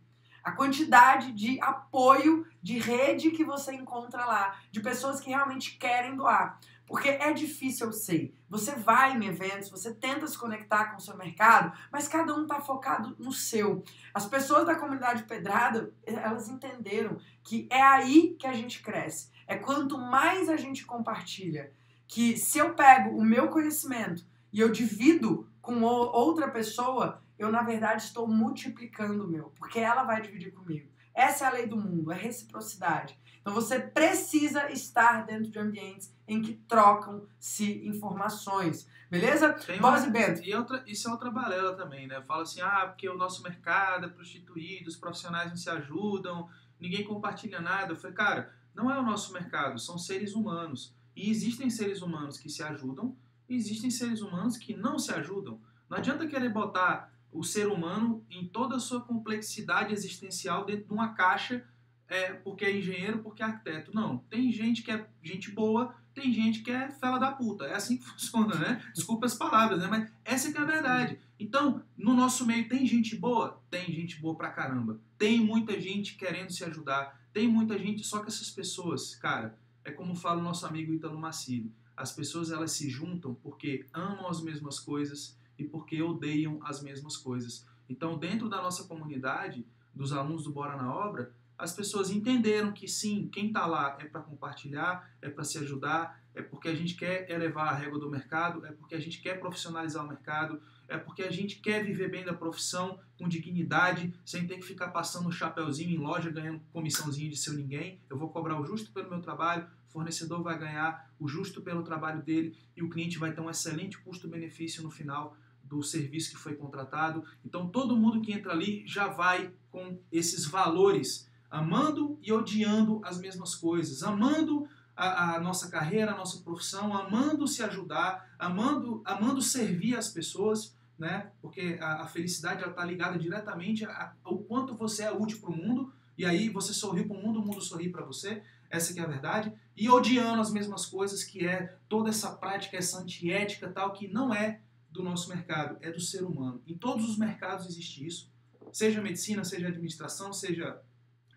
[0.45, 6.15] A quantidade de apoio, de rede que você encontra lá, de pessoas que realmente querem
[6.15, 6.61] doar.
[6.89, 8.35] Porque é difícil, eu sei.
[8.49, 12.43] Você vai em eventos, você tenta se conectar com o seu mercado, mas cada um
[12.43, 13.85] está focado no seu.
[14.15, 19.31] As pessoas da comunidade Pedrada, elas entenderam que é aí que a gente cresce.
[19.47, 21.71] É quanto mais a gente compartilha.
[22.07, 27.63] Que se eu pego o meu conhecimento e eu divido com outra pessoa, eu na
[27.63, 30.89] verdade estou multiplicando o meu, porque ela vai dividir comigo.
[31.15, 33.19] Essa é a lei do mundo, é reciprocidade.
[33.49, 38.87] Então você precisa estar dentro de ambientes em que trocam-se informações.
[39.11, 39.55] Beleza?
[39.55, 40.43] Tem uma, e Bento.
[40.43, 42.21] E outra, isso é outra balela também, né?
[42.21, 46.47] Fala assim, ah, porque o nosso mercado é prostituído, os profissionais não se ajudam,
[46.79, 47.93] ninguém compartilha nada.
[47.93, 50.95] Eu falei, cara, não é o nosso mercado, são seres humanos.
[51.17, 53.17] E existem seres humanos que se ajudam,
[53.49, 55.59] e existem seres humanos que não se ajudam.
[55.89, 60.93] Não adianta querer botar o ser humano em toda a sua complexidade existencial dentro de
[60.93, 61.65] uma caixa
[62.09, 63.95] é porque é engenheiro, porque é arquiteto.
[63.95, 67.65] Não, tem gente que é gente boa, tem gente que é fela da puta.
[67.65, 68.83] É assim que funciona, né?
[68.95, 69.87] Desculpa as palavras, né?
[69.87, 71.19] Mas essa que é a verdade.
[71.39, 73.63] Então, no nosso meio tem gente boa?
[73.71, 74.99] Tem gente boa pra caramba.
[75.17, 77.21] Tem muita gente querendo se ajudar.
[77.33, 81.19] Tem muita gente, só que essas pessoas, cara, é como fala o nosso amigo Italo
[81.19, 81.71] Macido.
[81.97, 87.17] As pessoas elas se juntam porque amam as mesmas coisas e porque odeiam as mesmas
[87.17, 87.67] coisas.
[87.89, 92.87] Então, dentro da nossa comunidade, dos alunos do Bora na Obra, as pessoas entenderam que
[92.87, 96.95] sim, quem está lá é para compartilhar, é para se ajudar, é porque a gente
[96.95, 100.63] quer elevar a régua do mercado, é porque a gente quer profissionalizar o mercado.
[100.87, 104.89] é porque a gente quer viver bem da profissão, com dignidade, sem ter que ficar
[104.89, 108.01] passando um chapéuzinho em loja, ganhando comissãozinha de seu ninguém.
[108.09, 111.83] Eu vou cobrar o justo pelo meu trabalho, o fornecedor vai ganhar o justo pelo
[111.83, 116.39] trabalho dele e o cliente vai ter um excelente custo-benefício no final do serviço que
[116.39, 117.23] foi contratado.
[117.45, 123.19] Então todo mundo que entra ali já vai com esses valores, amando e odiando as
[123.19, 129.41] mesmas coisas, amando a, a, nossa carreira, a nossa profissão, amando se ajudar, amando, amando
[129.41, 131.31] servir as pessoas, né?
[131.41, 133.87] Porque a, a felicidade está ligada diretamente
[134.25, 135.93] ao quanto você é útil para o mundo.
[136.17, 138.43] E aí você sorriu para o mundo, o mundo sorri para você.
[138.69, 139.53] Essa que é a verdade.
[139.77, 144.35] E odiando as mesmas coisas, que é toda essa prática, essa antiética tal, que não
[144.35, 146.61] é do nosso mercado, é do ser humano.
[146.67, 148.29] Em todos os mercados existe isso.
[148.73, 150.83] Seja medicina, seja administração, seja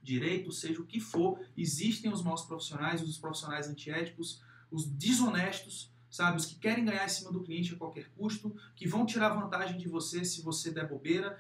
[0.02, 6.38] direito, seja o que for, existem os maus profissionais, os profissionais antiéticos, os desonestos, sabe?
[6.38, 9.78] Os que querem ganhar em cima do cliente a qualquer custo, que vão tirar vantagem
[9.78, 11.38] de você se você der bobeira,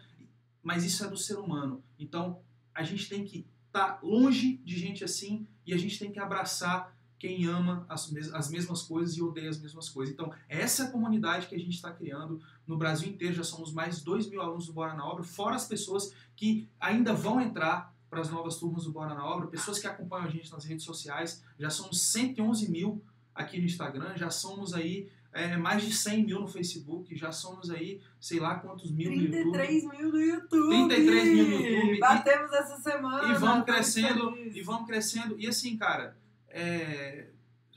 [0.61, 1.83] mas isso é do ser humano.
[1.97, 2.41] Então,
[2.73, 6.19] a gente tem que estar tá longe de gente assim e a gente tem que
[6.19, 10.11] abraçar quem ama as, mes as mesmas coisas e odeia as mesmas coisas.
[10.11, 13.35] Então, essa é a comunidade que a gente está criando no Brasil inteiro.
[13.35, 16.67] Já somos mais de 2 mil alunos do Bora na Obra, fora as pessoas que
[16.79, 20.29] ainda vão entrar para as novas turmas do Bora na Obra, pessoas que acompanham a
[20.29, 23.01] gente nas redes sociais, já somos 111 mil
[23.33, 27.71] aqui no Instagram, já somos aí é, mais de 100 mil no Facebook, já somos
[27.71, 29.97] aí, sei lá quantos mil 33 no YouTube.
[29.97, 30.89] mil no YouTube!
[30.89, 31.99] 33 mil no YouTube!
[31.99, 33.33] Batemos e, essa semana!
[33.33, 36.17] E vamos crescendo, e vamos crescendo, e assim, cara,
[36.49, 37.29] é,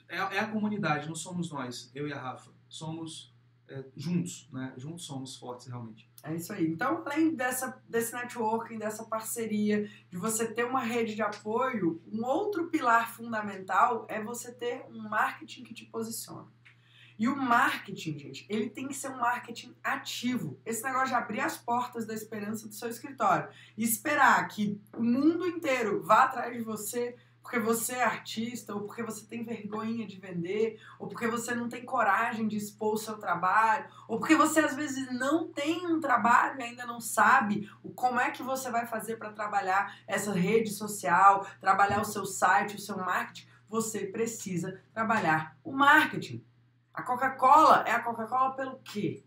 [0.08, 3.32] é, é, a comunidade, não somos nós, eu e a Rafa, somos
[3.68, 4.74] é, juntos, né?
[4.76, 6.08] Juntos somos fortes realmente.
[6.24, 6.66] É isso aí.
[6.66, 12.24] Então, além dessa, desse networking, dessa parceria, de você ter uma rede de apoio, um
[12.24, 16.48] outro pilar fundamental é você ter um marketing que te posiciona.
[17.18, 20.58] E o marketing, gente, ele tem que ser um marketing ativo.
[20.64, 25.02] Esse negócio de abrir as portas da esperança do seu escritório e esperar que o
[25.02, 30.06] mundo inteiro vá atrás de você porque você é artista, ou porque você tem vergonha
[30.06, 34.34] de vender, ou porque você não tem coragem de expor o seu trabalho, ou porque
[34.34, 38.70] você às vezes não tem um trabalho e ainda não sabe como é que você
[38.70, 44.06] vai fazer para trabalhar essa rede social, trabalhar o seu site, o seu marketing, você
[44.06, 46.42] precisa trabalhar o marketing.
[46.94, 49.22] A Coca-Cola é a Coca-Cola pelo quê?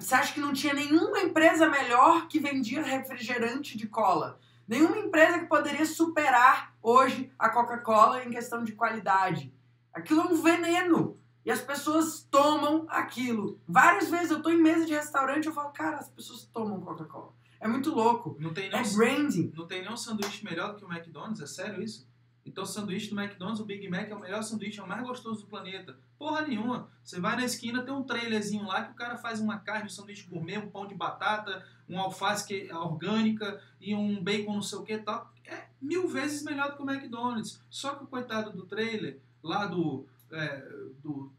[0.00, 4.40] Você acha que não tinha nenhuma empresa melhor que vendia refrigerante de cola?
[4.68, 9.50] Nenhuma empresa que poderia superar hoje a Coca-Cola em questão de qualidade.
[9.94, 11.18] Aquilo é um veneno.
[11.42, 13.58] E as pessoas tomam aquilo.
[13.66, 16.82] Várias vezes eu tô em mesa de restaurante e eu falo, cara, as pessoas tomam
[16.82, 17.32] Coca-Cola.
[17.58, 18.36] É muito louco.
[18.38, 19.50] Não tem é branding.
[19.56, 22.06] Não tem nenhum sanduíche melhor do que o McDonald's, é sério isso?
[22.44, 25.42] Então, sanduíche do McDonald's, o Big Mac é o melhor sanduíche, é o mais gostoso
[25.42, 25.98] do planeta.
[26.18, 26.88] Porra nenhuma.
[27.04, 29.90] Você vai na esquina, tem um trailerzinho lá que o cara faz uma carne, um
[29.90, 34.62] sanduíche gourmet, um pão de batata, um alface que é orgânica e um bacon não
[34.62, 35.32] sei o que e tal.
[35.44, 37.62] É mil vezes melhor do que o McDonald's.
[37.68, 40.68] Só que o coitado do trailer, lá do, é,
[41.02, 41.32] do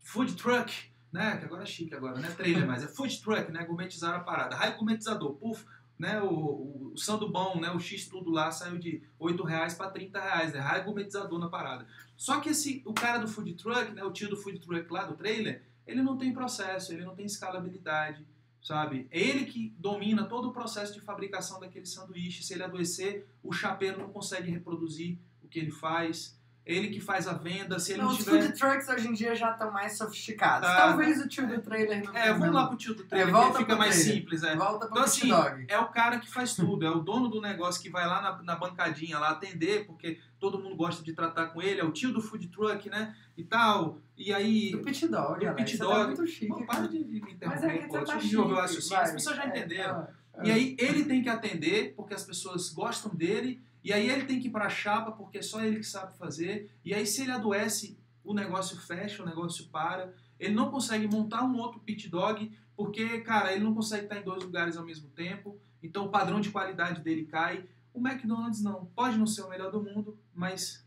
[0.00, 1.36] food truck, né?
[1.38, 3.64] Que agora é chique agora, não é trailer mais, é food truck, né?
[3.64, 4.56] Gourmetizaram a parada.
[4.56, 5.64] Raio gourmetizador, puf
[5.98, 9.74] né, o, o, o Sando Bom, né, o X tudo lá saiu de 8 reais
[9.74, 11.86] para 30 reais, né, raio gourmetizador na parada.
[12.16, 15.04] Só que esse, o cara do food truck, né, o tio do food truck lá
[15.04, 18.26] do trailer, ele não tem processo, ele não tem escalabilidade,
[18.62, 19.08] sabe?
[19.10, 22.44] É ele que domina todo o processo de fabricação daquele sanduíche.
[22.44, 26.37] Se ele adoecer, o chapeiro não consegue reproduzir o que ele faz
[26.68, 28.40] ele que faz a venda, se ele não, não tiver...
[28.40, 30.68] Os food trucks hoje em dia já estão mais sofisticados.
[30.68, 33.50] Tá, Talvez o tio do trailer não É, vamos lá pro tio do trailer, é,
[33.50, 34.14] que fica mais trailer.
[34.14, 34.42] simples.
[34.42, 34.54] É.
[34.54, 35.64] Volta pro então, assim, dog.
[35.66, 38.42] é o cara que faz tudo, é o dono do negócio que vai lá na,
[38.42, 42.12] na bancadinha lá atender, porque todo mundo gosta de tratar com ele, é o tio
[42.12, 44.70] do food truck, né, e tal, e aí...
[44.70, 45.98] Do pit dog, do pit tá dog.
[45.98, 46.48] Tá muito chique.
[46.48, 49.44] Pô, para de me interromper, Mas é que pô, tá o raciocínio, as pessoas já
[49.44, 50.06] é, entenderam.
[50.34, 54.26] É, e aí ele tem que atender, porque as pessoas gostam dele, e aí ele
[54.26, 56.70] tem que ir para a chapa porque é só ele que sabe fazer.
[56.84, 60.12] E aí se ele adoece, o negócio fecha, o negócio para.
[60.38, 64.22] Ele não consegue montar um outro pit dog porque, cara, ele não consegue estar em
[64.22, 65.58] dois lugares ao mesmo tempo.
[65.82, 67.66] Então o padrão de qualidade dele cai.
[67.94, 68.84] O McDonald's não.
[68.94, 70.86] Pode não ser o melhor do mundo, mas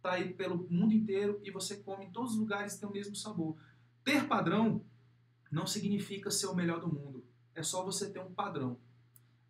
[0.00, 2.92] tá aí pelo mundo inteiro e você come em todos os lugares e tem o
[2.92, 3.56] mesmo sabor.
[4.04, 4.80] Ter padrão
[5.50, 7.26] não significa ser o melhor do mundo.
[7.52, 8.78] É só você ter um padrão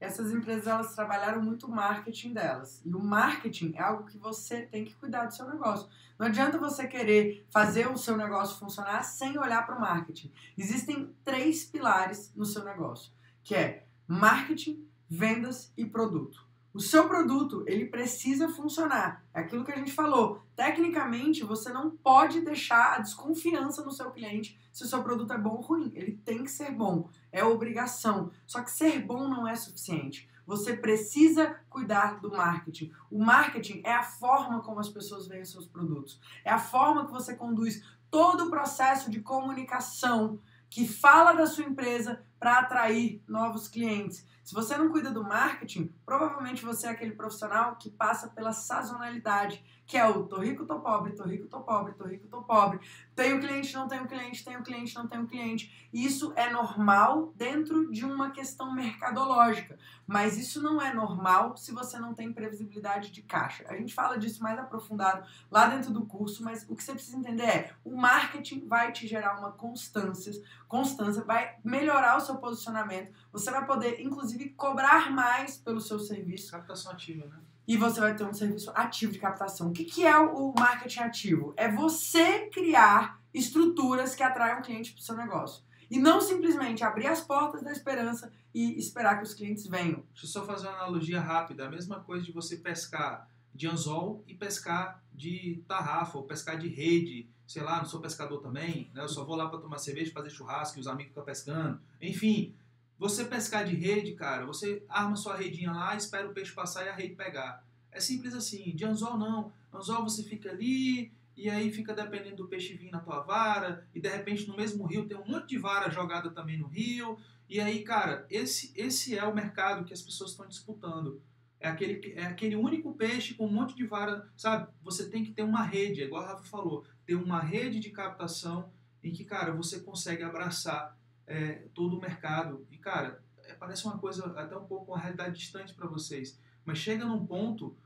[0.00, 2.80] essas empresas elas trabalharam muito o marketing delas.
[2.84, 5.88] E o marketing é algo que você tem que cuidar do seu negócio.
[6.18, 10.32] Não adianta você querer fazer o seu negócio funcionar sem olhar para o marketing.
[10.56, 16.47] Existem três pilares no seu negócio, que é marketing, vendas e produto.
[16.78, 19.24] O seu produto, ele precisa funcionar.
[19.34, 20.40] É aquilo que a gente falou.
[20.54, 25.38] Tecnicamente, você não pode deixar a desconfiança no seu cliente se o seu produto é
[25.38, 25.90] bom ou ruim.
[25.92, 27.10] Ele tem que ser bom.
[27.32, 28.30] É obrigação.
[28.46, 30.30] Só que ser bom não é suficiente.
[30.46, 32.92] Você precisa cuidar do marketing.
[33.10, 36.20] O marketing é a forma como as pessoas veem os seus produtos.
[36.44, 40.38] É a forma que você conduz todo o processo de comunicação
[40.70, 44.24] que fala da sua empresa para atrair novos clientes.
[44.48, 49.62] Se você não cuida do marketing, provavelmente você é aquele profissional que passa pela sazonalidade,
[49.84, 52.80] que é o tô rico, tô pobre, tô rico, tô pobre, tô rico, tô pobre.
[53.14, 55.88] Tenho cliente, não tenho cliente, tenho cliente, não tenho cliente.
[55.92, 61.98] Isso é normal dentro de uma questão mercadológica, mas isso não é normal se você
[61.98, 63.66] não tem previsibilidade de caixa.
[63.68, 67.18] A gente fala disso mais aprofundado lá dentro do curso, mas o que você precisa
[67.18, 70.32] entender é, o marketing vai te gerar uma constância,
[70.66, 76.50] constância vai melhorar o seu posicionamento, você vai poder inclusive cobrar mais pelo seu serviço.
[76.50, 77.38] Captação ativa, né?
[77.68, 79.68] e você vai ter um serviço ativo de captação.
[79.68, 81.52] O que, que é o marketing ativo?
[81.54, 85.62] É você criar estruturas que atraiam clientes para o seu negócio.
[85.90, 90.02] E não simplesmente abrir as portas da esperança e esperar que os clientes venham.
[90.12, 91.66] Deixa eu só fazer uma analogia rápida.
[91.66, 96.68] A mesma coisa de você pescar de anzol e pescar de tarrafa ou pescar de
[96.68, 97.28] rede.
[97.46, 99.02] Sei lá, não sou pescador também, né?
[99.02, 101.80] eu só vou lá para tomar cerveja, fazer churrasco e os amigos ficam pescando.
[102.00, 102.54] Enfim,
[102.98, 106.88] você pescar de rede, cara, você arma sua redinha lá, espera o peixe passar e
[106.88, 107.64] a rede pegar.
[107.92, 108.74] É simples assim.
[108.74, 109.52] De anzol não.
[109.72, 114.00] Anzol você fica ali e aí fica dependendo do peixe vir na tua vara e
[114.00, 117.16] de repente no mesmo rio tem um monte de vara jogada também no rio.
[117.48, 121.22] E aí, cara, esse, esse é o mercado que as pessoas estão disputando.
[121.60, 124.68] É aquele, é aquele único peixe com um monte de vara, sabe?
[124.82, 127.90] Você tem que ter uma rede, é igual a Rafa falou, ter uma rede de
[127.90, 128.70] captação
[129.02, 130.97] em que, cara, você consegue abraçar
[131.28, 132.66] é, todo o mercado.
[132.70, 136.78] E, cara, é, parece uma coisa até um pouco uma realidade distante para vocês, mas
[136.78, 137.76] chega num ponto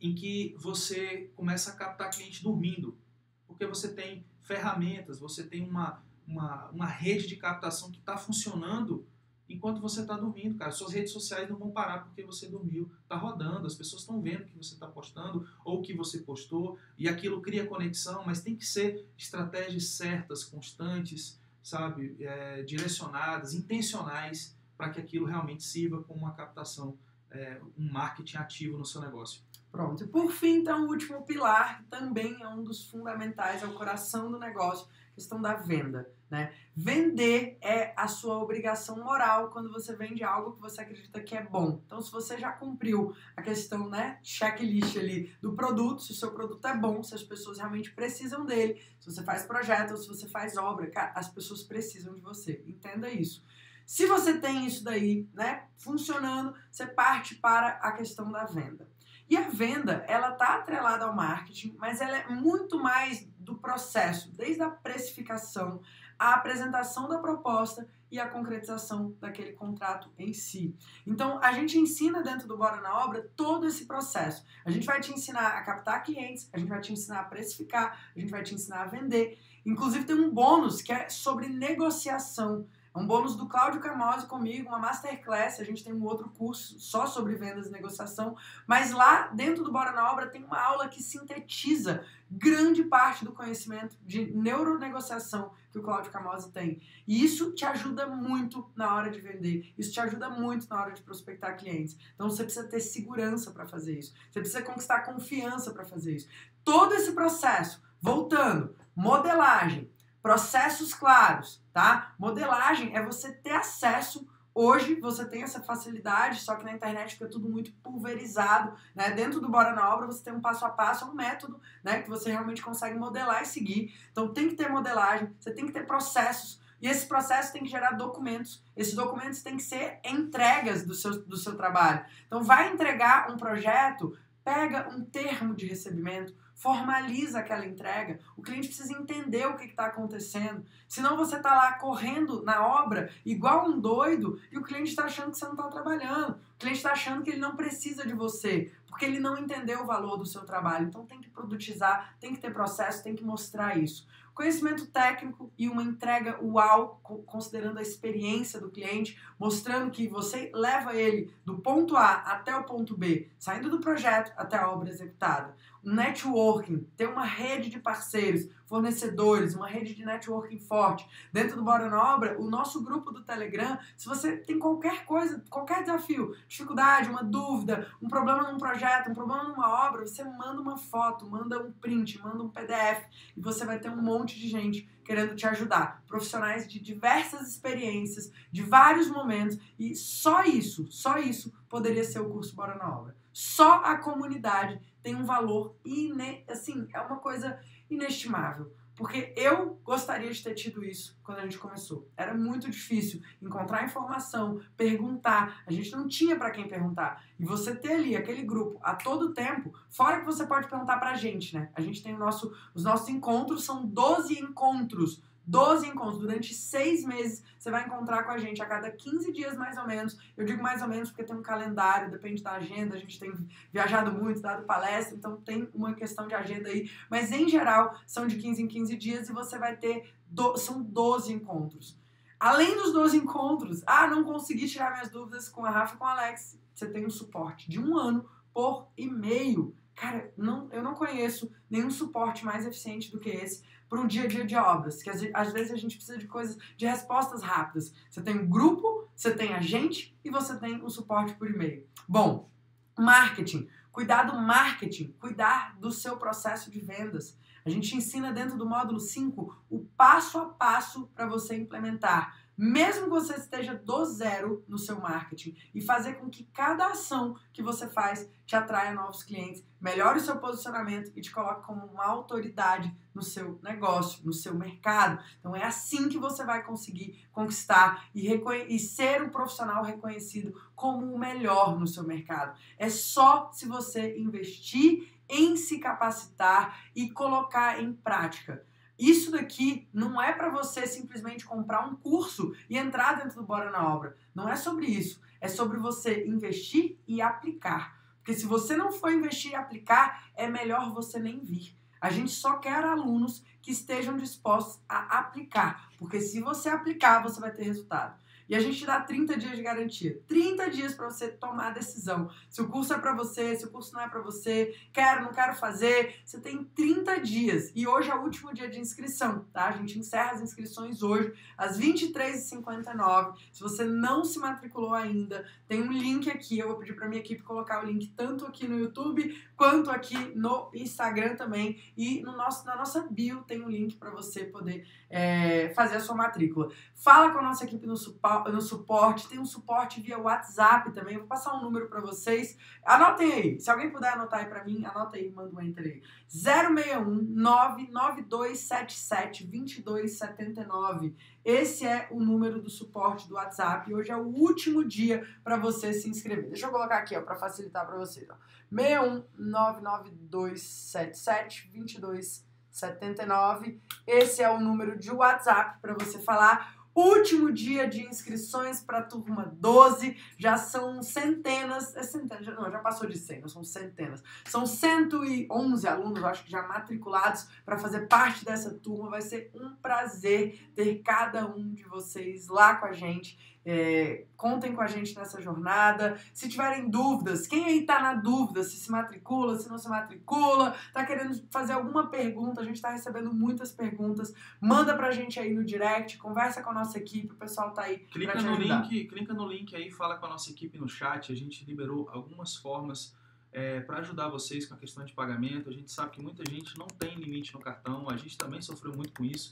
[0.00, 2.98] em que você começa a captar cliente dormindo,
[3.46, 9.06] porque você tem ferramentas, você tem uma, uma, uma rede de captação que está funcionando
[9.48, 10.70] enquanto você está dormindo, cara.
[10.70, 14.42] Suas redes sociais não vão parar porque você dormiu, está rodando, as pessoas estão vendo
[14.42, 18.42] o que você está postando ou o que você postou e aquilo cria conexão, mas
[18.42, 26.00] tem que ser estratégias certas, constantes, sabe, é, direcionadas, intencionais, para que aquilo realmente sirva
[26.04, 26.96] como uma captação,
[27.28, 29.42] é, um marketing ativo no seu negócio.
[29.72, 30.04] Pronto.
[30.04, 33.74] E por fim, então, o último pilar, que também é um dos fundamentais, é o
[33.74, 36.08] coração do negócio, questão da venda.
[36.28, 36.52] Né?
[36.74, 41.42] Vender é a sua obrigação moral quando você vende algo que você acredita que é
[41.42, 41.80] bom.
[41.86, 46.32] Então, se você já cumpriu a questão, né, checklist ali do produto, se o seu
[46.32, 50.28] produto é bom, se as pessoas realmente precisam dele, se você faz projeto se você
[50.28, 52.62] faz obra, cara, as pessoas precisam de você.
[52.66, 53.44] Entenda isso.
[53.86, 58.88] Se você tem isso daí, né, funcionando, você parte para a questão da venda.
[59.28, 64.32] E a venda, ela tá atrelada ao marketing, mas ela é muito mais do processo,
[64.34, 65.80] desde a precificação,
[66.18, 70.74] a apresentação da proposta e a concretização daquele contrato em si.
[71.06, 74.44] Então, a gente ensina dentro do Bora na Obra todo esse processo.
[74.64, 78.10] A gente vai te ensinar a captar clientes, a gente vai te ensinar a precificar,
[78.14, 79.38] a gente vai te ensinar a vender.
[79.64, 82.66] Inclusive, tem um bônus que é sobre negociação.
[82.96, 85.60] Um bônus do Cláudio Camose comigo, uma masterclass.
[85.60, 88.34] A gente tem um outro curso só sobre vendas e negociação.
[88.66, 93.32] Mas lá dentro do Bora na Obra tem uma aula que sintetiza grande parte do
[93.32, 96.80] conhecimento de neuronegociação que o Cláudio Camose tem.
[97.06, 99.74] E isso te ajuda muito na hora de vender.
[99.76, 101.98] Isso te ajuda muito na hora de prospectar clientes.
[102.14, 104.14] Então você precisa ter segurança para fazer isso.
[104.30, 106.28] Você precisa conquistar confiança para fazer isso.
[106.64, 109.90] Todo esse processo, voltando, modelagem,
[110.26, 112.12] processos claros, tá?
[112.18, 117.28] Modelagem é você ter acesso Hoje você tem essa facilidade, só que na internet fica
[117.28, 119.10] tudo muito pulverizado, né?
[119.10, 122.00] Dentro do Bora na Obra você tem um passo a passo, um método, né?
[122.00, 123.94] Que você realmente consegue modelar e seguir.
[124.10, 126.58] Então tem que ter modelagem, você tem que ter processos.
[126.80, 128.64] E esse processo tem que gerar documentos.
[128.74, 132.06] Esses documentos têm que ser entregas do seu, do seu trabalho.
[132.26, 134.16] Então vai entregar um projeto,
[134.46, 138.20] pega um termo de recebimento, formaliza aquela entrega.
[138.36, 140.64] O cliente precisa entender o que está acontecendo.
[140.86, 145.32] Senão você está lá correndo na obra igual um doido e o cliente está achando
[145.32, 146.34] que você não está trabalhando.
[146.54, 149.86] O cliente está achando que ele não precisa de você, porque ele não entendeu o
[149.86, 150.86] valor do seu trabalho.
[150.86, 154.06] Então tem que produtizar, tem que ter processo, tem que mostrar isso.
[154.36, 160.94] Conhecimento técnico e uma entrega uau, considerando a experiência do cliente, mostrando que você leva
[160.94, 165.56] ele do ponto A até o ponto B, saindo do projeto até a obra executada
[165.86, 171.08] networking, ter uma rede de parceiros, fornecedores, uma rede de networking forte.
[171.32, 175.42] Dentro do Bora na Obra, o nosso grupo do Telegram, se você tem qualquer coisa,
[175.48, 180.60] qualquer desafio, dificuldade, uma dúvida, um problema num projeto, um problema numa obra, você manda
[180.60, 183.06] uma foto, manda um print, manda um PDF
[183.36, 186.02] e você vai ter um monte de gente querendo te ajudar.
[186.08, 192.28] Profissionais de diversas experiências, de vários momentos e só isso, só isso poderia ser o
[192.28, 193.16] curso Bora na Obra.
[193.32, 196.42] Só a comunidade tem um valor ine...
[196.48, 198.72] assim, é uma coisa inestimável.
[198.96, 202.10] Porque eu gostaria de ter tido isso quando a gente começou.
[202.16, 205.62] Era muito difícil encontrar informação, perguntar.
[205.64, 207.22] A gente não tinha para quem perguntar.
[207.38, 211.14] E você ter ali aquele grupo a todo tempo, fora que você pode perguntar pra
[211.14, 211.70] gente, né?
[211.72, 217.04] A gente tem o nosso, os nossos encontros, são 12 encontros 12 encontros durante seis
[217.04, 217.42] meses.
[217.58, 220.18] Você vai encontrar com a gente a cada 15 dias, mais ou menos.
[220.36, 222.96] Eu digo mais ou menos porque tem um calendário, depende da agenda.
[222.96, 223.32] A gente tem
[223.72, 226.90] viajado muito, dado palestra, então tem uma questão de agenda aí.
[227.08, 230.12] Mas em geral, são de 15 em 15 dias e você vai ter.
[230.28, 230.56] Do...
[230.56, 231.96] São 12 encontros.
[232.38, 236.04] Além dos 12 encontros, ah, não consegui tirar minhas dúvidas com a Rafa e com
[236.04, 236.58] a Alex.
[236.74, 239.74] Você tem um suporte de um ano por e-mail.
[239.96, 244.24] Cara, não, eu não conheço nenhum suporte mais eficiente do que esse para um dia
[244.24, 247.94] a dia de obras, que às vezes a gente precisa de coisas, de respostas rápidas.
[248.10, 251.86] Você tem um grupo, você tem a gente e você tem o suporte por e-mail.
[252.06, 252.50] Bom,
[252.98, 253.68] marketing.
[253.90, 257.38] Cuidar do marketing, cuidar do seu processo de vendas.
[257.64, 263.04] A gente ensina dentro do módulo 5 o passo a passo para você implementar mesmo
[263.04, 267.62] que você esteja do zero no seu marketing e fazer com que cada ação que
[267.62, 272.04] você faz te atraia novos clientes, melhore o seu posicionamento e te coloque como uma
[272.04, 275.22] autoridade no seu negócio, no seu mercado.
[275.38, 278.28] Então é assim que você vai conseguir conquistar e,
[278.68, 282.56] e ser um profissional reconhecido como o melhor no seu mercado.
[282.78, 288.64] É só se você investir em se capacitar e colocar em prática.
[288.98, 293.70] Isso daqui não é para você simplesmente comprar um curso e entrar dentro do Bora
[293.70, 294.16] na Obra.
[294.34, 295.20] Não é sobre isso.
[295.40, 298.00] É sobre você investir e aplicar.
[298.16, 301.76] Porque se você não for investir e aplicar, é melhor você nem vir.
[302.00, 305.90] A gente só quer alunos que estejam dispostos a aplicar.
[305.98, 308.18] Porque se você aplicar, você vai ter resultado.
[308.48, 310.20] E a gente dá 30 dias de garantia.
[310.28, 312.30] 30 dias para você tomar a decisão.
[312.48, 315.32] Se o curso é para você, se o curso não é para você, quero, não
[315.32, 316.16] quero fazer.
[316.24, 317.72] Você tem 30 dias.
[317.74, 319.66] E hoje é o último dia de inscrição, tá?
[319.66, 323.34] A gente encerra as inscrições hoje, às 23h59.
[323.52, 326.58] Se você não se matriculou ainda, tem um link aqui.
[326.58, 330.16] Eu vou pedir para minha equipe colocar o link tanto aqui no YouTube quanto aqui
[330.34, 331.80] no Instagram também.
[331.96, 336.00] E no nosso, na nossa bio tem um link para você poder é, fazer a
[336.00, 336.70] sua matrícula.
[336.94, 341.18] Fala com a nossa equipe no suporte no suporte, tem um suporte via WhatsApp também.
[341.18, 342.56] Vou passar um número para vocês.
[342.84, 343.60] Anotem aí.
[343.60, 346.02] Se alguém puder anotar aí para mim, anota aí, manda um enter aí.
[346.28, 351.14] 061 99277 2279.
[351.44, 353.94] Esse é o número do suporte do WhatsApp.
[353.94, 356.48] Hoje é o último dia para você se inscrever.
[356.48, 358.34] Deixa eu colocar aqui, ó, para facilitar para vocês, ó.
[358.70, 363.80] 61 99277 2279.
[364.06, 369.02] Esse é o número de WhatsApp para você falar Último dia de inscrições para a
[369.02, 374.22] turma 12, já são centenas, é centenas, não, já passou de 100, não são centenas.
[374.46, 379.10] São 111 alunos, acho que já matriculados para fazer parte dessa turma.
[379.10, 384.72] Vai ser um prazer ter cada um de vocês lá com a gente é, contem
[384.72, 386.16] com a gente nessa jornada.
[386.32, 390.72] Se tiverem dúvidas, quem aí está na dúvida se se matricula, se não se matricula,
[390.86, 394.32] está querendo fazer alguma pergunta, a gente está recebendo muitas perguntas.
[394.60, 397.82] Manda para a gente aí no direct, conversa com a nossa equipe, o pessoal está
[397.82, 397.98] aí.
[397.98, 401.32] Clica no link, clica no link aí, fala com a nossa equipe no chat.
[401.32, 403.16] A gente liberou algumas formas
[403.50, 405.68] é, para ajudar vocês com a questão de pagamento.
[405.68, 408.94] A gente sabe que muita gente não tem limite no cartão, a gente também sofreu
[408.94, 409.50] muito com isso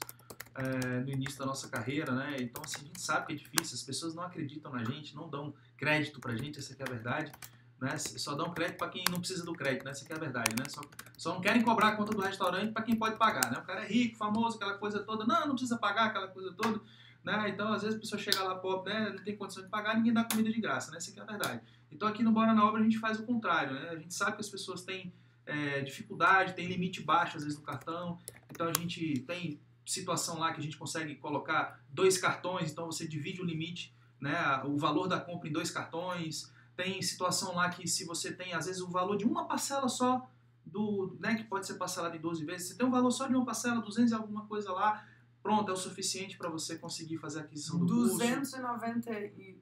[0.54, 2.36] é, no início da nossa carreira, né?
[2.38, 5.28] Então, assim, a gente sabe que é difícil, as pessoas não acreditam na gente, não
[5.28, 7.32] dão crédito pra gente, essa é a verdade.
[7.80, 7.98] Né?
[7.98, 9.90] Só dão crédito para quem não precisa do crédito, né?
[9.90, 10.54] essa é a verdade.
[10.56, 10.64] Né?
[10.68, 10.80] Só,
[11.18, 13.50] só não querem cobrar a conta do restaurante para quem pode pagar.
[13.50, 13.58] Né?
[13.58, 15.26] O cara é rico, famoso, aquela coisa toda.
[15.26, 16.80] Não, não precisa pagar aquela coisa toda.
[17.24, 17.48] Né?
[17.48, 19.10] Então, às vezes, a pessoa chega lá pobre, né?
[19.10, 20.90] não tem condição de pagar, ninguém dá comida de graça.
[20.90, 20.98] Né?
[20.98, 21.60] Essa é a verdade.
[21.90, 23.74] Então, aqui no Bora na Obra, a gente faz o contrário.
[23.74, 23.88] Né?
[23.90, 25.12] A gente sabe que as pessoas têm
[25.44, 28.18] é, dificuldade, tem limite baixo, às vezes, no cartão.
[28.50, 33.06] Então, a gente tem situação lá que a gente consegue colocar dois cartões, então você
[33.06, 36.52] divide o limite, né, o valor da compra em dois cartões.
[36.76, 40.28] Tem situação lá que se você tem, às vezes, o valor de uma parcela só,
[40.64, 43.34] do, né, que pode ser parcelado em 12 vezes, você tem um valor só de
[43.34, 45.06] uma parcela, 200 e alguma coisa lá,
[45.42, 49.58] pronto, é o suficiente para você conseguir fazer a aquisição do 291,99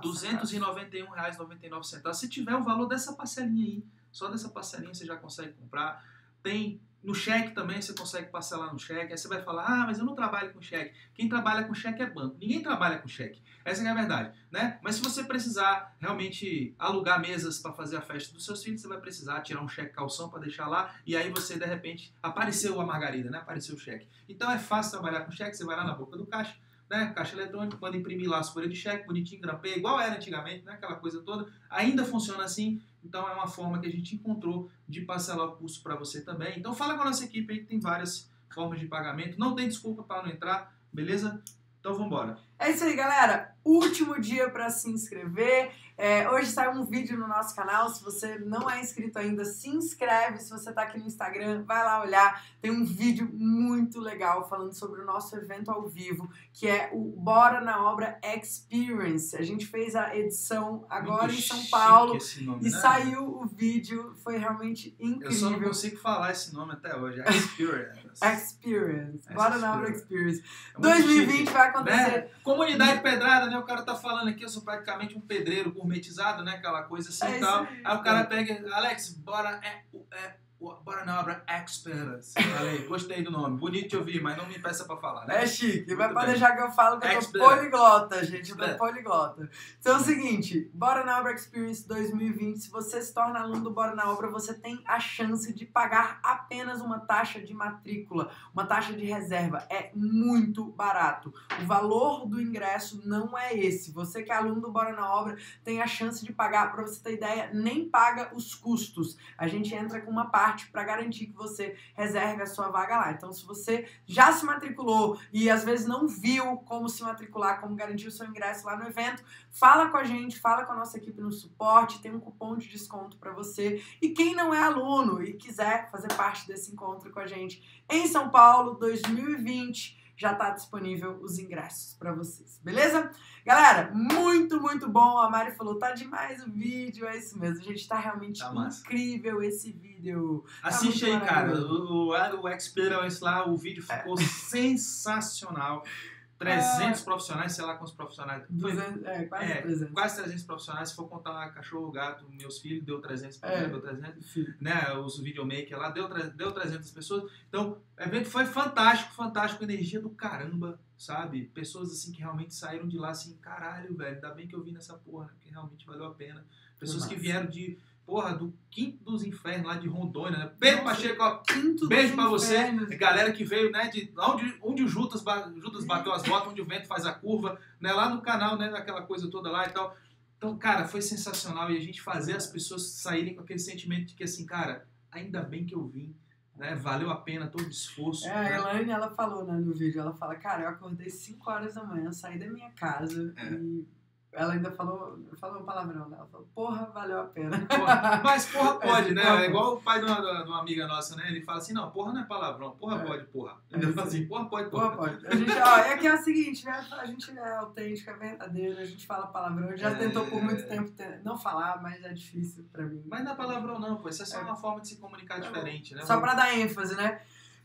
[0.00, 6.04] 291,99 Se tiver o valor dessa parcelinha aí, Só dessa parcelinha você já consegue comprar.
[6.42, 9.12] Tem no cheque também você consegue parcelar no cheque.
[9.12, 10.94] Aí você vai falar, ah, mas eu não trabalho com cheque.
[11.14, 12.36] Quem trabalha com cheque é banco.
[12.38, 13.42] Ninguém trabalha com cheque.
[13.64, 14.78] Essa é a verdade, né?
[14.82, 18.88] Mas se você precisar realmente alugar mesas para fazer a festa dos seus filhos, você
[18.88, 22.78] vai precisar tirar um cheque calção para deixar lá e aí você de repente apareceu
[22.78, 23.38] a margarida, né?
[23.38, 24.06] Apareceu o cheque.
[24.28, 25.56] Então é fácil trabalhar com cheque.
[25.56, 26.56] Você vai lá na boca do caixa,
[26.90, 27.10] né?
[27.16, 30.74] Caixa eletrônica, manda imprimir lá as folhas de cheque, bonitinho, grampeia, igual era antigamente, né?
[30.74, 31.50] Aquela coisa toda.
[31.70, 32.82] Ainda funciona assim.
[33.04, 36.58] Então é uma forma que a gente encontrou de parcelar o curso para você também.
[36.58, 39.38] Então fala com a nossa equipe aí que tem várias formas de pagamento.
[39.38, 41.42] Não tem desculpa para não entrar, beleza?
[41.80, 42.38] Então vamos embora.
[42.58, 43.56] É isso aí, galera.
[43.68, 45.70] Último dia para se inscrever.
[46.00, 47.88] É, hoje sai um vídeo no nosso canal.
[47.90, 50.38] Se você não é inscrito ainda, se inscreve.
[50.38, 52.42] Se você está aqui no Instagram, vai lá olhar.
[52.62, 57.00] Tem um vídeo muito legal falando sobre o nosso evento ao vivo, que é o
[57.20, 59.36] Bora na Obra Experience.
[59.36, 62.16] A gente fez a edição agora Muito em São Paulo.
[62.42, 62.78] nome, E né?
[62.78, 65.68] saiu o vídeo, foi realmente Eu só não incrível.
[65.68, 67.20] consigo falar esse nome até hoje.
[67.28, 68.24] Experience.
[68.24, 69.28] Experience.
[69.34, 70.40] Bora na Obra Experience.
[70.74, 71.52] É muito 2020 chique.
[71.52, 71.96] vai acontecer.
[71.96, 72.28] Né?
[72.44, 73.57] Comunidade pedrada, né?
[73.58, 76.52] O cara tá falando aqui, eu sou praticamente um pedreiro gourmetizado, né?
[76.52, 77.64] Aquela coisa assim É e tal.
[77.64, 77.82] aí.
[77.84, 79.82] Aí o cara pega, Alex, bora, é,
[80.16, 82.34] é, bora na obra Experience.
[82.34, 83.58] Falei, gostei do nome.
[83.58, 85.44] Bonito de ouvir, mas não me peça pra falar, né?
[85.44, 86.26] É chique, pode bem.
[86.26, 88.50] deixar que eu falo que eu tô poliglota, gente.
[88.50, 89.48] Eu tô poliglota.
[89.78, 92.58] Então é o seguinte, Bora na Obra Experience 2020.
[92.58, 96.18] Se você se torna aluno do Bora na Obra, você tem a chance de pagar
[96.22, 99.64] apenas uma taxa de matrícula, uma taxa de reserva.
[99.70, 101.32] É muito barato.
[101.62, 103.92] O valor do ingresso não é esse.
[103.92, 107.00] Você que é aluno do Bora na Obra tem a chance de pagar, para você
[107.02, 109.16] ter ideia, nem paga os custos.
[109.36, 113.12] A gente entra com uma parte para garantir que você reserve a sua vaga lá.
[113.12, 117.74] Então, se você já se matriculou e às vezes não viu como se matricular, como
[117.74, 120.98] garantir o seu ingresso lá no evento, fala com a gente, fala com a nossa
[120.98, 123.82] equipe no suporte, tem um cupom de desconto para você.
[124.00, 128.06] E quem não é aluno e quiser fazer parte desse encontro com a gente em
[128.06, 133.08] São Paulo 2020, já está disponível os ingressos para vocês, beleza?
[133.46, 135.16] Galera, muito, muito bom.
[135.16, 137.62] A Mari falou, tá demais o vídeo, é isso mesmo.
[137.62, 140.44] Gente, tá realmente Tá incrível esse vídeo.
[140.60, 141.56] Assiste muito aí, cara.
[141.56, 145.84] O, o, o Experience lá, o vídeo ficou sensacional.
[146.38, 148.44] 300 profissionais, sei lá quantos profissionais.
[148.46, 149.92] Foi 200, é, quase É, 300.
[149.92, 150.88] quase 300 profissionais.
[150.90, 153.66] Se for contar cachorro, gato, meus filhos, deu 300, É.
[153.68, 154.24] deu 300.
[154.24, 154.54] Enfim.
[154.60, 157.30] né, os videomaker lá, deu, deu 300 pessoas.
[157.48, 161.46] Então, o evento foi fantástico, fantástico, energia do caramba, sabe?
[161.54, 164.72] Pessoas assim que realmente saíram de lá assim, caralho, velho, ainda bem que eu vim
[164.72, 165.32] nessa porra, né?
[165.34, 166.44] Porque realmente valeu a pena.
[166.78, 167.76] Pessoas que vieram de,
[168.08, 170.50] porra, do quinto dos infernos, lá de Rondônia, né?
[170.58, 170.96] Pedro Nossa.
[170.96, 172.88] Pacheco, ó, Quinto Beijo pra você, infernos.
[172.96, 176.62] galera que veio, né, de onde, onde o Judas, ba- Judas bateu as botas, onde
[176.62, 179.72] o vento faz a curva, né, lá no canal, né, daquela coisa toda lá e
[179.72, 179.94] tal.
[180.38, 184.14] Então, cara, foi sensacional e a gente fazer as pessoas saírem com aquele sentimento de
[184.14, 186.16] que assim, cara, ainda bem que eu vim,
[186.56, 188.26] né, valeu a pena todo o esforço.
[188.26, 188.56] É, a né?
[188.56, 192.10] Elaine, ela falou né, no vídeo, ela fala, cara, eu acordei 5 horas da manhã,
[192.10, 193.52] saí da minha casa É.
[193.52, 193.86] e
[194.32, 196.16] ela ainda falou, falou um palavrão, né?
[196.18, 197.58] Ela falou, porra, valeu a pena.
[197.66, 199.22] Porra, mas porra pode, né?
[199.22, 199.42] Porra.
[199.42, 201.24] É igual o pai de uma, de uma amiga nossa, né?
[201.28, 203.06] Ele fala assim, não, porra não é palavrão, porra É.
[203.06, 203.56] pode, porra.
[203.72, 205.10] É Ele isso fala assim, porra pode, Porra, porra.
[205.10, 205.26] pode.
[205.26, 206.86] A gente, ó, é que é o seguinte, né?
[206.92, 209.76] A gente é autêntico, é verdadeiro, a gente fala palavrão.
[209.76, 209.94] Já É.
[209.94, 213.02] tentou por muito tempo te- não falar, mas é difícil pra mim.
[213.06, 214.08] Mas não é palavrão não, pô.
[214.08, 214.42] Isso é só É.
[214.42, 216.04] uma forma de se comunicar Tá diferente, né?
[216.04, 217.20] Só pra dar ênfase, né?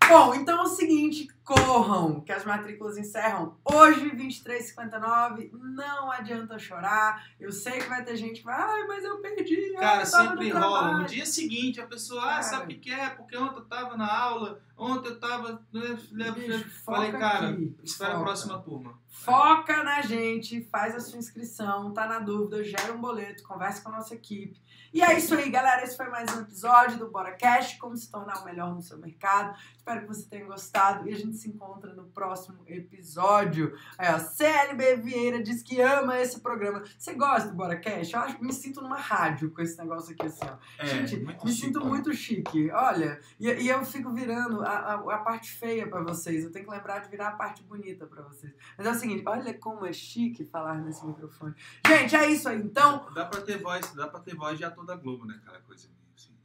[0.10, 5.50] Bom, então é o seguinte, corram, que as matrículas encerram hoje, 23h59.
[5.54, 7.26] Não adianta chorar.
[7.40, 9.74] Eu sei que vai ter gente que vai, ai, mas eu perdi.
[9.74, 10.80] Cara, eu sempre rola.
[10.80, 13.10] trabalho." No dia seguinte, a pessoa, ah, sabe o que é?
[13.10, 15.62] Porque ontem eu tava na aula, ontem eu tava.
[15.72, 18.26] né, Bicho, Falei, cara, aqui, espera a foca.
[18.26, 19.03] próxima turma.
[19.14, 23.90] Foca na gente, faz a sua inscrição, tá na dúvida, gera um boleto, conversa com
[23.90, 24.60] a nossa equipe.
[24.92, 25.84] E é isso aí, galera.
[25.84, 28.98] Esse foi mais um episódio do Bora Cash, como se tornar o melhor no seu
[28.98, 29.56] mercado.
[29.76, 33.76] Espero que você tenha gostado e a gente se encontra no próximo episódio.
[33.98, 36.84] Aí, ó, CLB Vieira diz que ama esse programa.
[36.98, 38.14] Você gosta do Bora Cash?
[38.14, 40.58] Eu acho, me sinto numa rádio com esse negócio aqui assim, ó.
[40.78, 42.72] É, Gente, muito me chique, sinto muito chique.
[42.72, 46.44] Olha, e, e eu fico virando a, a, a parte feia pra vocês.
[46.44, 48.54] Eu tenho que lembrar de virar a parte bonita pra vocês.
[48.78, 51.54] Mas o seguinte, olha como é chique falar nesse microfone.
[51.88, 52.60] Gente, é isso aí.
[52.60, 55.40] Então, Dá pra ter voz, dá pra ter voz de ator da Globo, né?
[55.42, 56.36] Aquela coisa meio assim.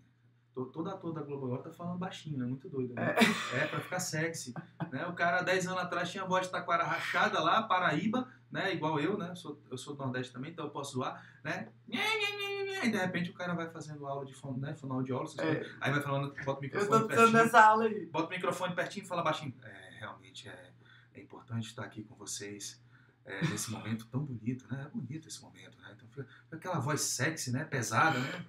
[0.54, 2.44] To- Todo ator da Globo agora tá falando baixinho, né?
[2.46, 3.14] Muito doido, né?
[3.54, 4.52] É, pra ficar sexy.
[4.90, 5.06] Né?
[5.06, 8.72] O cara, 10 anos atrás, tinha a voz de taquara rachada lá, Paraíba, né?
[8.72, 9.30] Igual eu, né?
[9.30, 11.68] Eu sou, eu sou do Nordeste também, então eu posso zoar, né?
[11.88, 14.72] E de repente o cara vai fazendo aula de fono, né?
[14.74, 15.68] fonoaudiólogo, É.
[15.80, 17.44] aí vai falando, bota o eu microfone tô precisando pertinho.
[17.52, 18.06] dessa aula aí.
[18.06, 19.52] Bota o microfone pertinho e fala baixinho.
[19.64, 20.70] É, realmente é,
[21.18, 22.80] é importante estar aqui com vocês
[23.24, 24.84] é, nesse momento tão bonito, né?
[24.86, 25.92] É bonito esse momento, né?
[25.94, 27.64] Então fica, aquela voz sexy, né?
[27.64, 28.44] Pesada, né?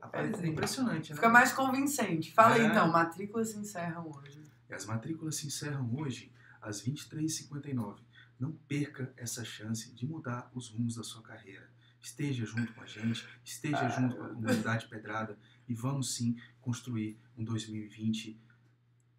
[0.00, 1.16] Rapaz, é impressionante, né?
[1.16, 2.32] Fica mais convincente.
[2.32, 2.66] Fala aí É.
[2.66, 4.42] então, matrículas se encerram hoje.
[4.70, 8.00] As matrículas se encerram hoje às 23h59.
[8.38, 11.70] Não perca essa chance de mudar os rumos da sua carreira.
[12.00, 17.18] Esteja junto com a gente, esteja junto com a comunidade Pedrada e vamos sim construir
[17.38, 18.38] um 2020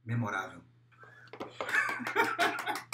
[0.06, 0.62] memorável.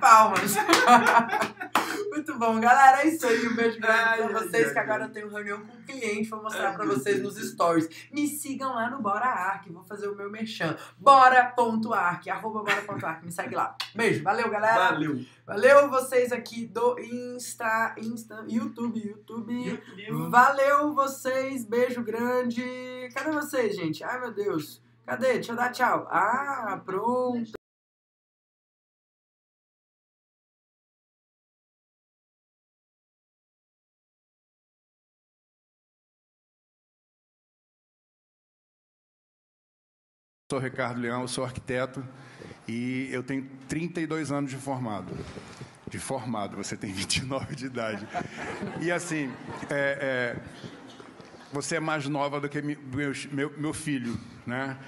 [0.00, 0.54] Palmas.
[2.10, 3.02] Muito bom, galera.
[3.02, 3.46] É isso aí.
[3.46, 4.66] Um beijo grande Ai, pra vocês.
[4.68, 6.28] ai, que agora eu tenho reunião com o cliente.
[6.30, 7.88] Vou mostrar Ai, pra vocês nos stories.
[8.10, 9.70] Me sigam lá no Bora Arc.
[9.70, 10.76] Vou fazer o meu merchan.
[10.98, 12.28] Bora.arc.
[12.28, 13.24] Arroba bora.arc.
[13.24, 13.76] Me segue lá.
[13.94, 14.22] Beijo.
[14.22, 14.92] Valeu, galera.
[14.92, 15.24] Valeu!
[15.46, 19.80] Valeu vocês aqui do Insta, Insta, YouTube, YouTube.
[19.96, 20.30] YouTube.
[20.30, 23.08] Valeu vocês, beijo grande.
[23.14, 24.02] Cadê vocês, gente?
[24.02, 24.82] Ai, meu Deus.
[25.04, 25.34] Cadê?
[25.34, 26.08] Deixa eu dar tchau.
[26.10, 27.55] Ah, pronto.
[40.48, 42.06] Sou Ricardo Leão, sou arquiteto
[42.68, 45.12] e eu tenho 32 anos de formado.
[45.88, 48.06] De formado, você tem 29 de idade.
[48.80, 49.28] E assim,
[49.68, 50.36] é, é,
[51.52, 54.16] você é mais nova do que meus- meu, meu filho,
[54.46, 54.78] né?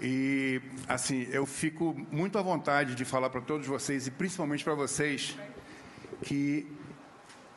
[0.00, 4.74] E assim, eu fico muito à vontade de falar para todos vocês e principalmente para
[4.74, 5.36] vocês
[6.22, 6.66] que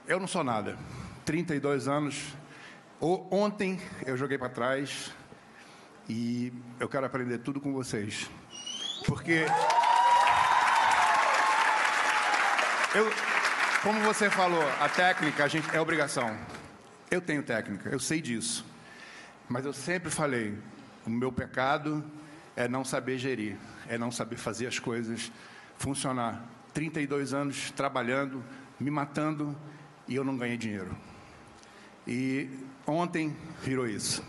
[0.05, 0.77] eu não sou nada.
[1.23, 2.35] 32 anos.
[2.99, 5.13] Ontem eu joguei para trás,
[6.09, 8.29] e eu quero aprender tudo com vocês.
[9.05, 9.45] Porque.
[12.95, 13.05] Eu,
[13.83, 16.35] como você falou, a técnica a gente, é obrigação.
[17.11, 18.65] Eu tenho técnica, eu sei disso.
[19.47, 20.57] Mas eu sempre falei:
[21.05, 22.03] o meu pecado
[22.55, 23.55] é não saber gerir,
[23.87, 25.31] é não saber fazer as coisas
[25.77, 26.43] funcionar.
[26.73, 28.43] 32 anos trabalhando,
[28.79, 29.55] me matando
[30.07, 30.95] e eu não ganhei dinheiro.
[32.07, 32.49] E
[32.87, 34.23] ontem virou isso.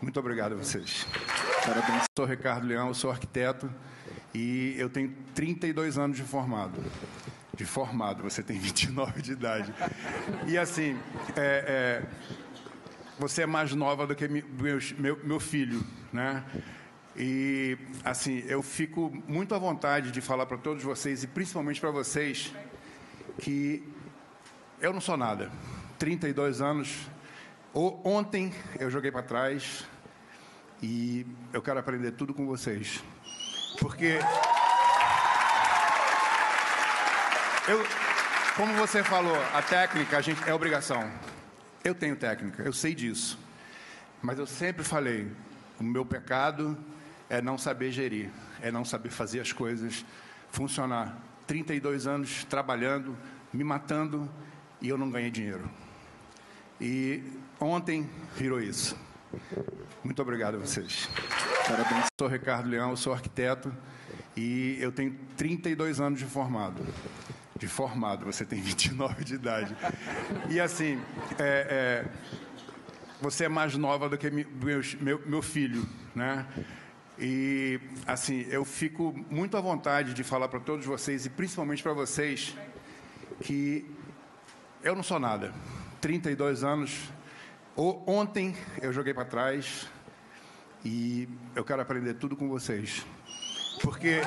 [0.00, 1.06] Muito obrigado a vocês.
[1.64, 2.04] Parabéns.
[2.16, 3.70] Sou Ricardo Leão, sou arquiteto
[4.34, 6.82] e eu tenho 32 anos de formado.
[7.56, 9.72] De formado, você tem 29 de idade.
[10.46, 10.98] E assim,
[11.36, 12.06] é, é,
[13.18, 16.44] você é mais nova do que meus- meu, meu filho, né?
[17.16, 21.90] E assim, eu fico muito à vontade de falar para todos vocês e principalmente para
[21.90, 22.52] vocês
[23.38, 23.82] que
[24.80, 25.50] eu não sou nada.
[25.98, 26.96] 32 anos.
[27.72, 29.86] Ontem eu joguei para trás
[30.82, 33.00] e eu quero aprender tudo com vocês.
[33.78, 34.18] Porque
[37.68, 37.78] eu,
[38.56, 41.08] como você falou, a técnica a gente é obrigação.
[41.84, 43.38] Eu tenho técnica, eu sei disso.
[44.20, 45.30] Mas eu sempre falei,
[45.78, 46.76] o meu pecado
[47.28, 50.04] é não saber gerir, é não saber fazer as coisas
[50.50, 51.16] funcionar.
[51.46, 53.16] 32 anos trabalhando,
[53.52, 54.28] me matando
[54.80, 55.70] e eu não ganhei dinheiro.
[56.80, 57.22] E
[57.60, 58.96] ontem virou isso.
[60.02, 61.08] Muito obrigado a vocês.
[61.66, 62.06] Parabéns.
[62.18, 63.72] Sou Ricardo Leão, sou arquiteto
[64.36, 66.84] e eu tenho 32 anos de formado.
[67.58, 69.76] De formado, você tem 29 de idade.
[70.48, 71.00] E assim,
[71.38, 72.08] é, é,
[73.20, 76.46] você é mais nova do que meus- meu, meu filho, né?
[77.18, 81.92] E assim, eu fico muito à vontade de falar para todos vocês e principalmente para
[81.92, 82.56] vocês
[83.42, 83.84] que
[84.82, 85.52] eu não sou nada.
[86.00, 86.98] 32 anos.
[87.76, 89.88] Ontem eu joguei para trás
[90.84, 93.06] e eu quero aprender tudo com vocês.
[93.82, 94.20] Porque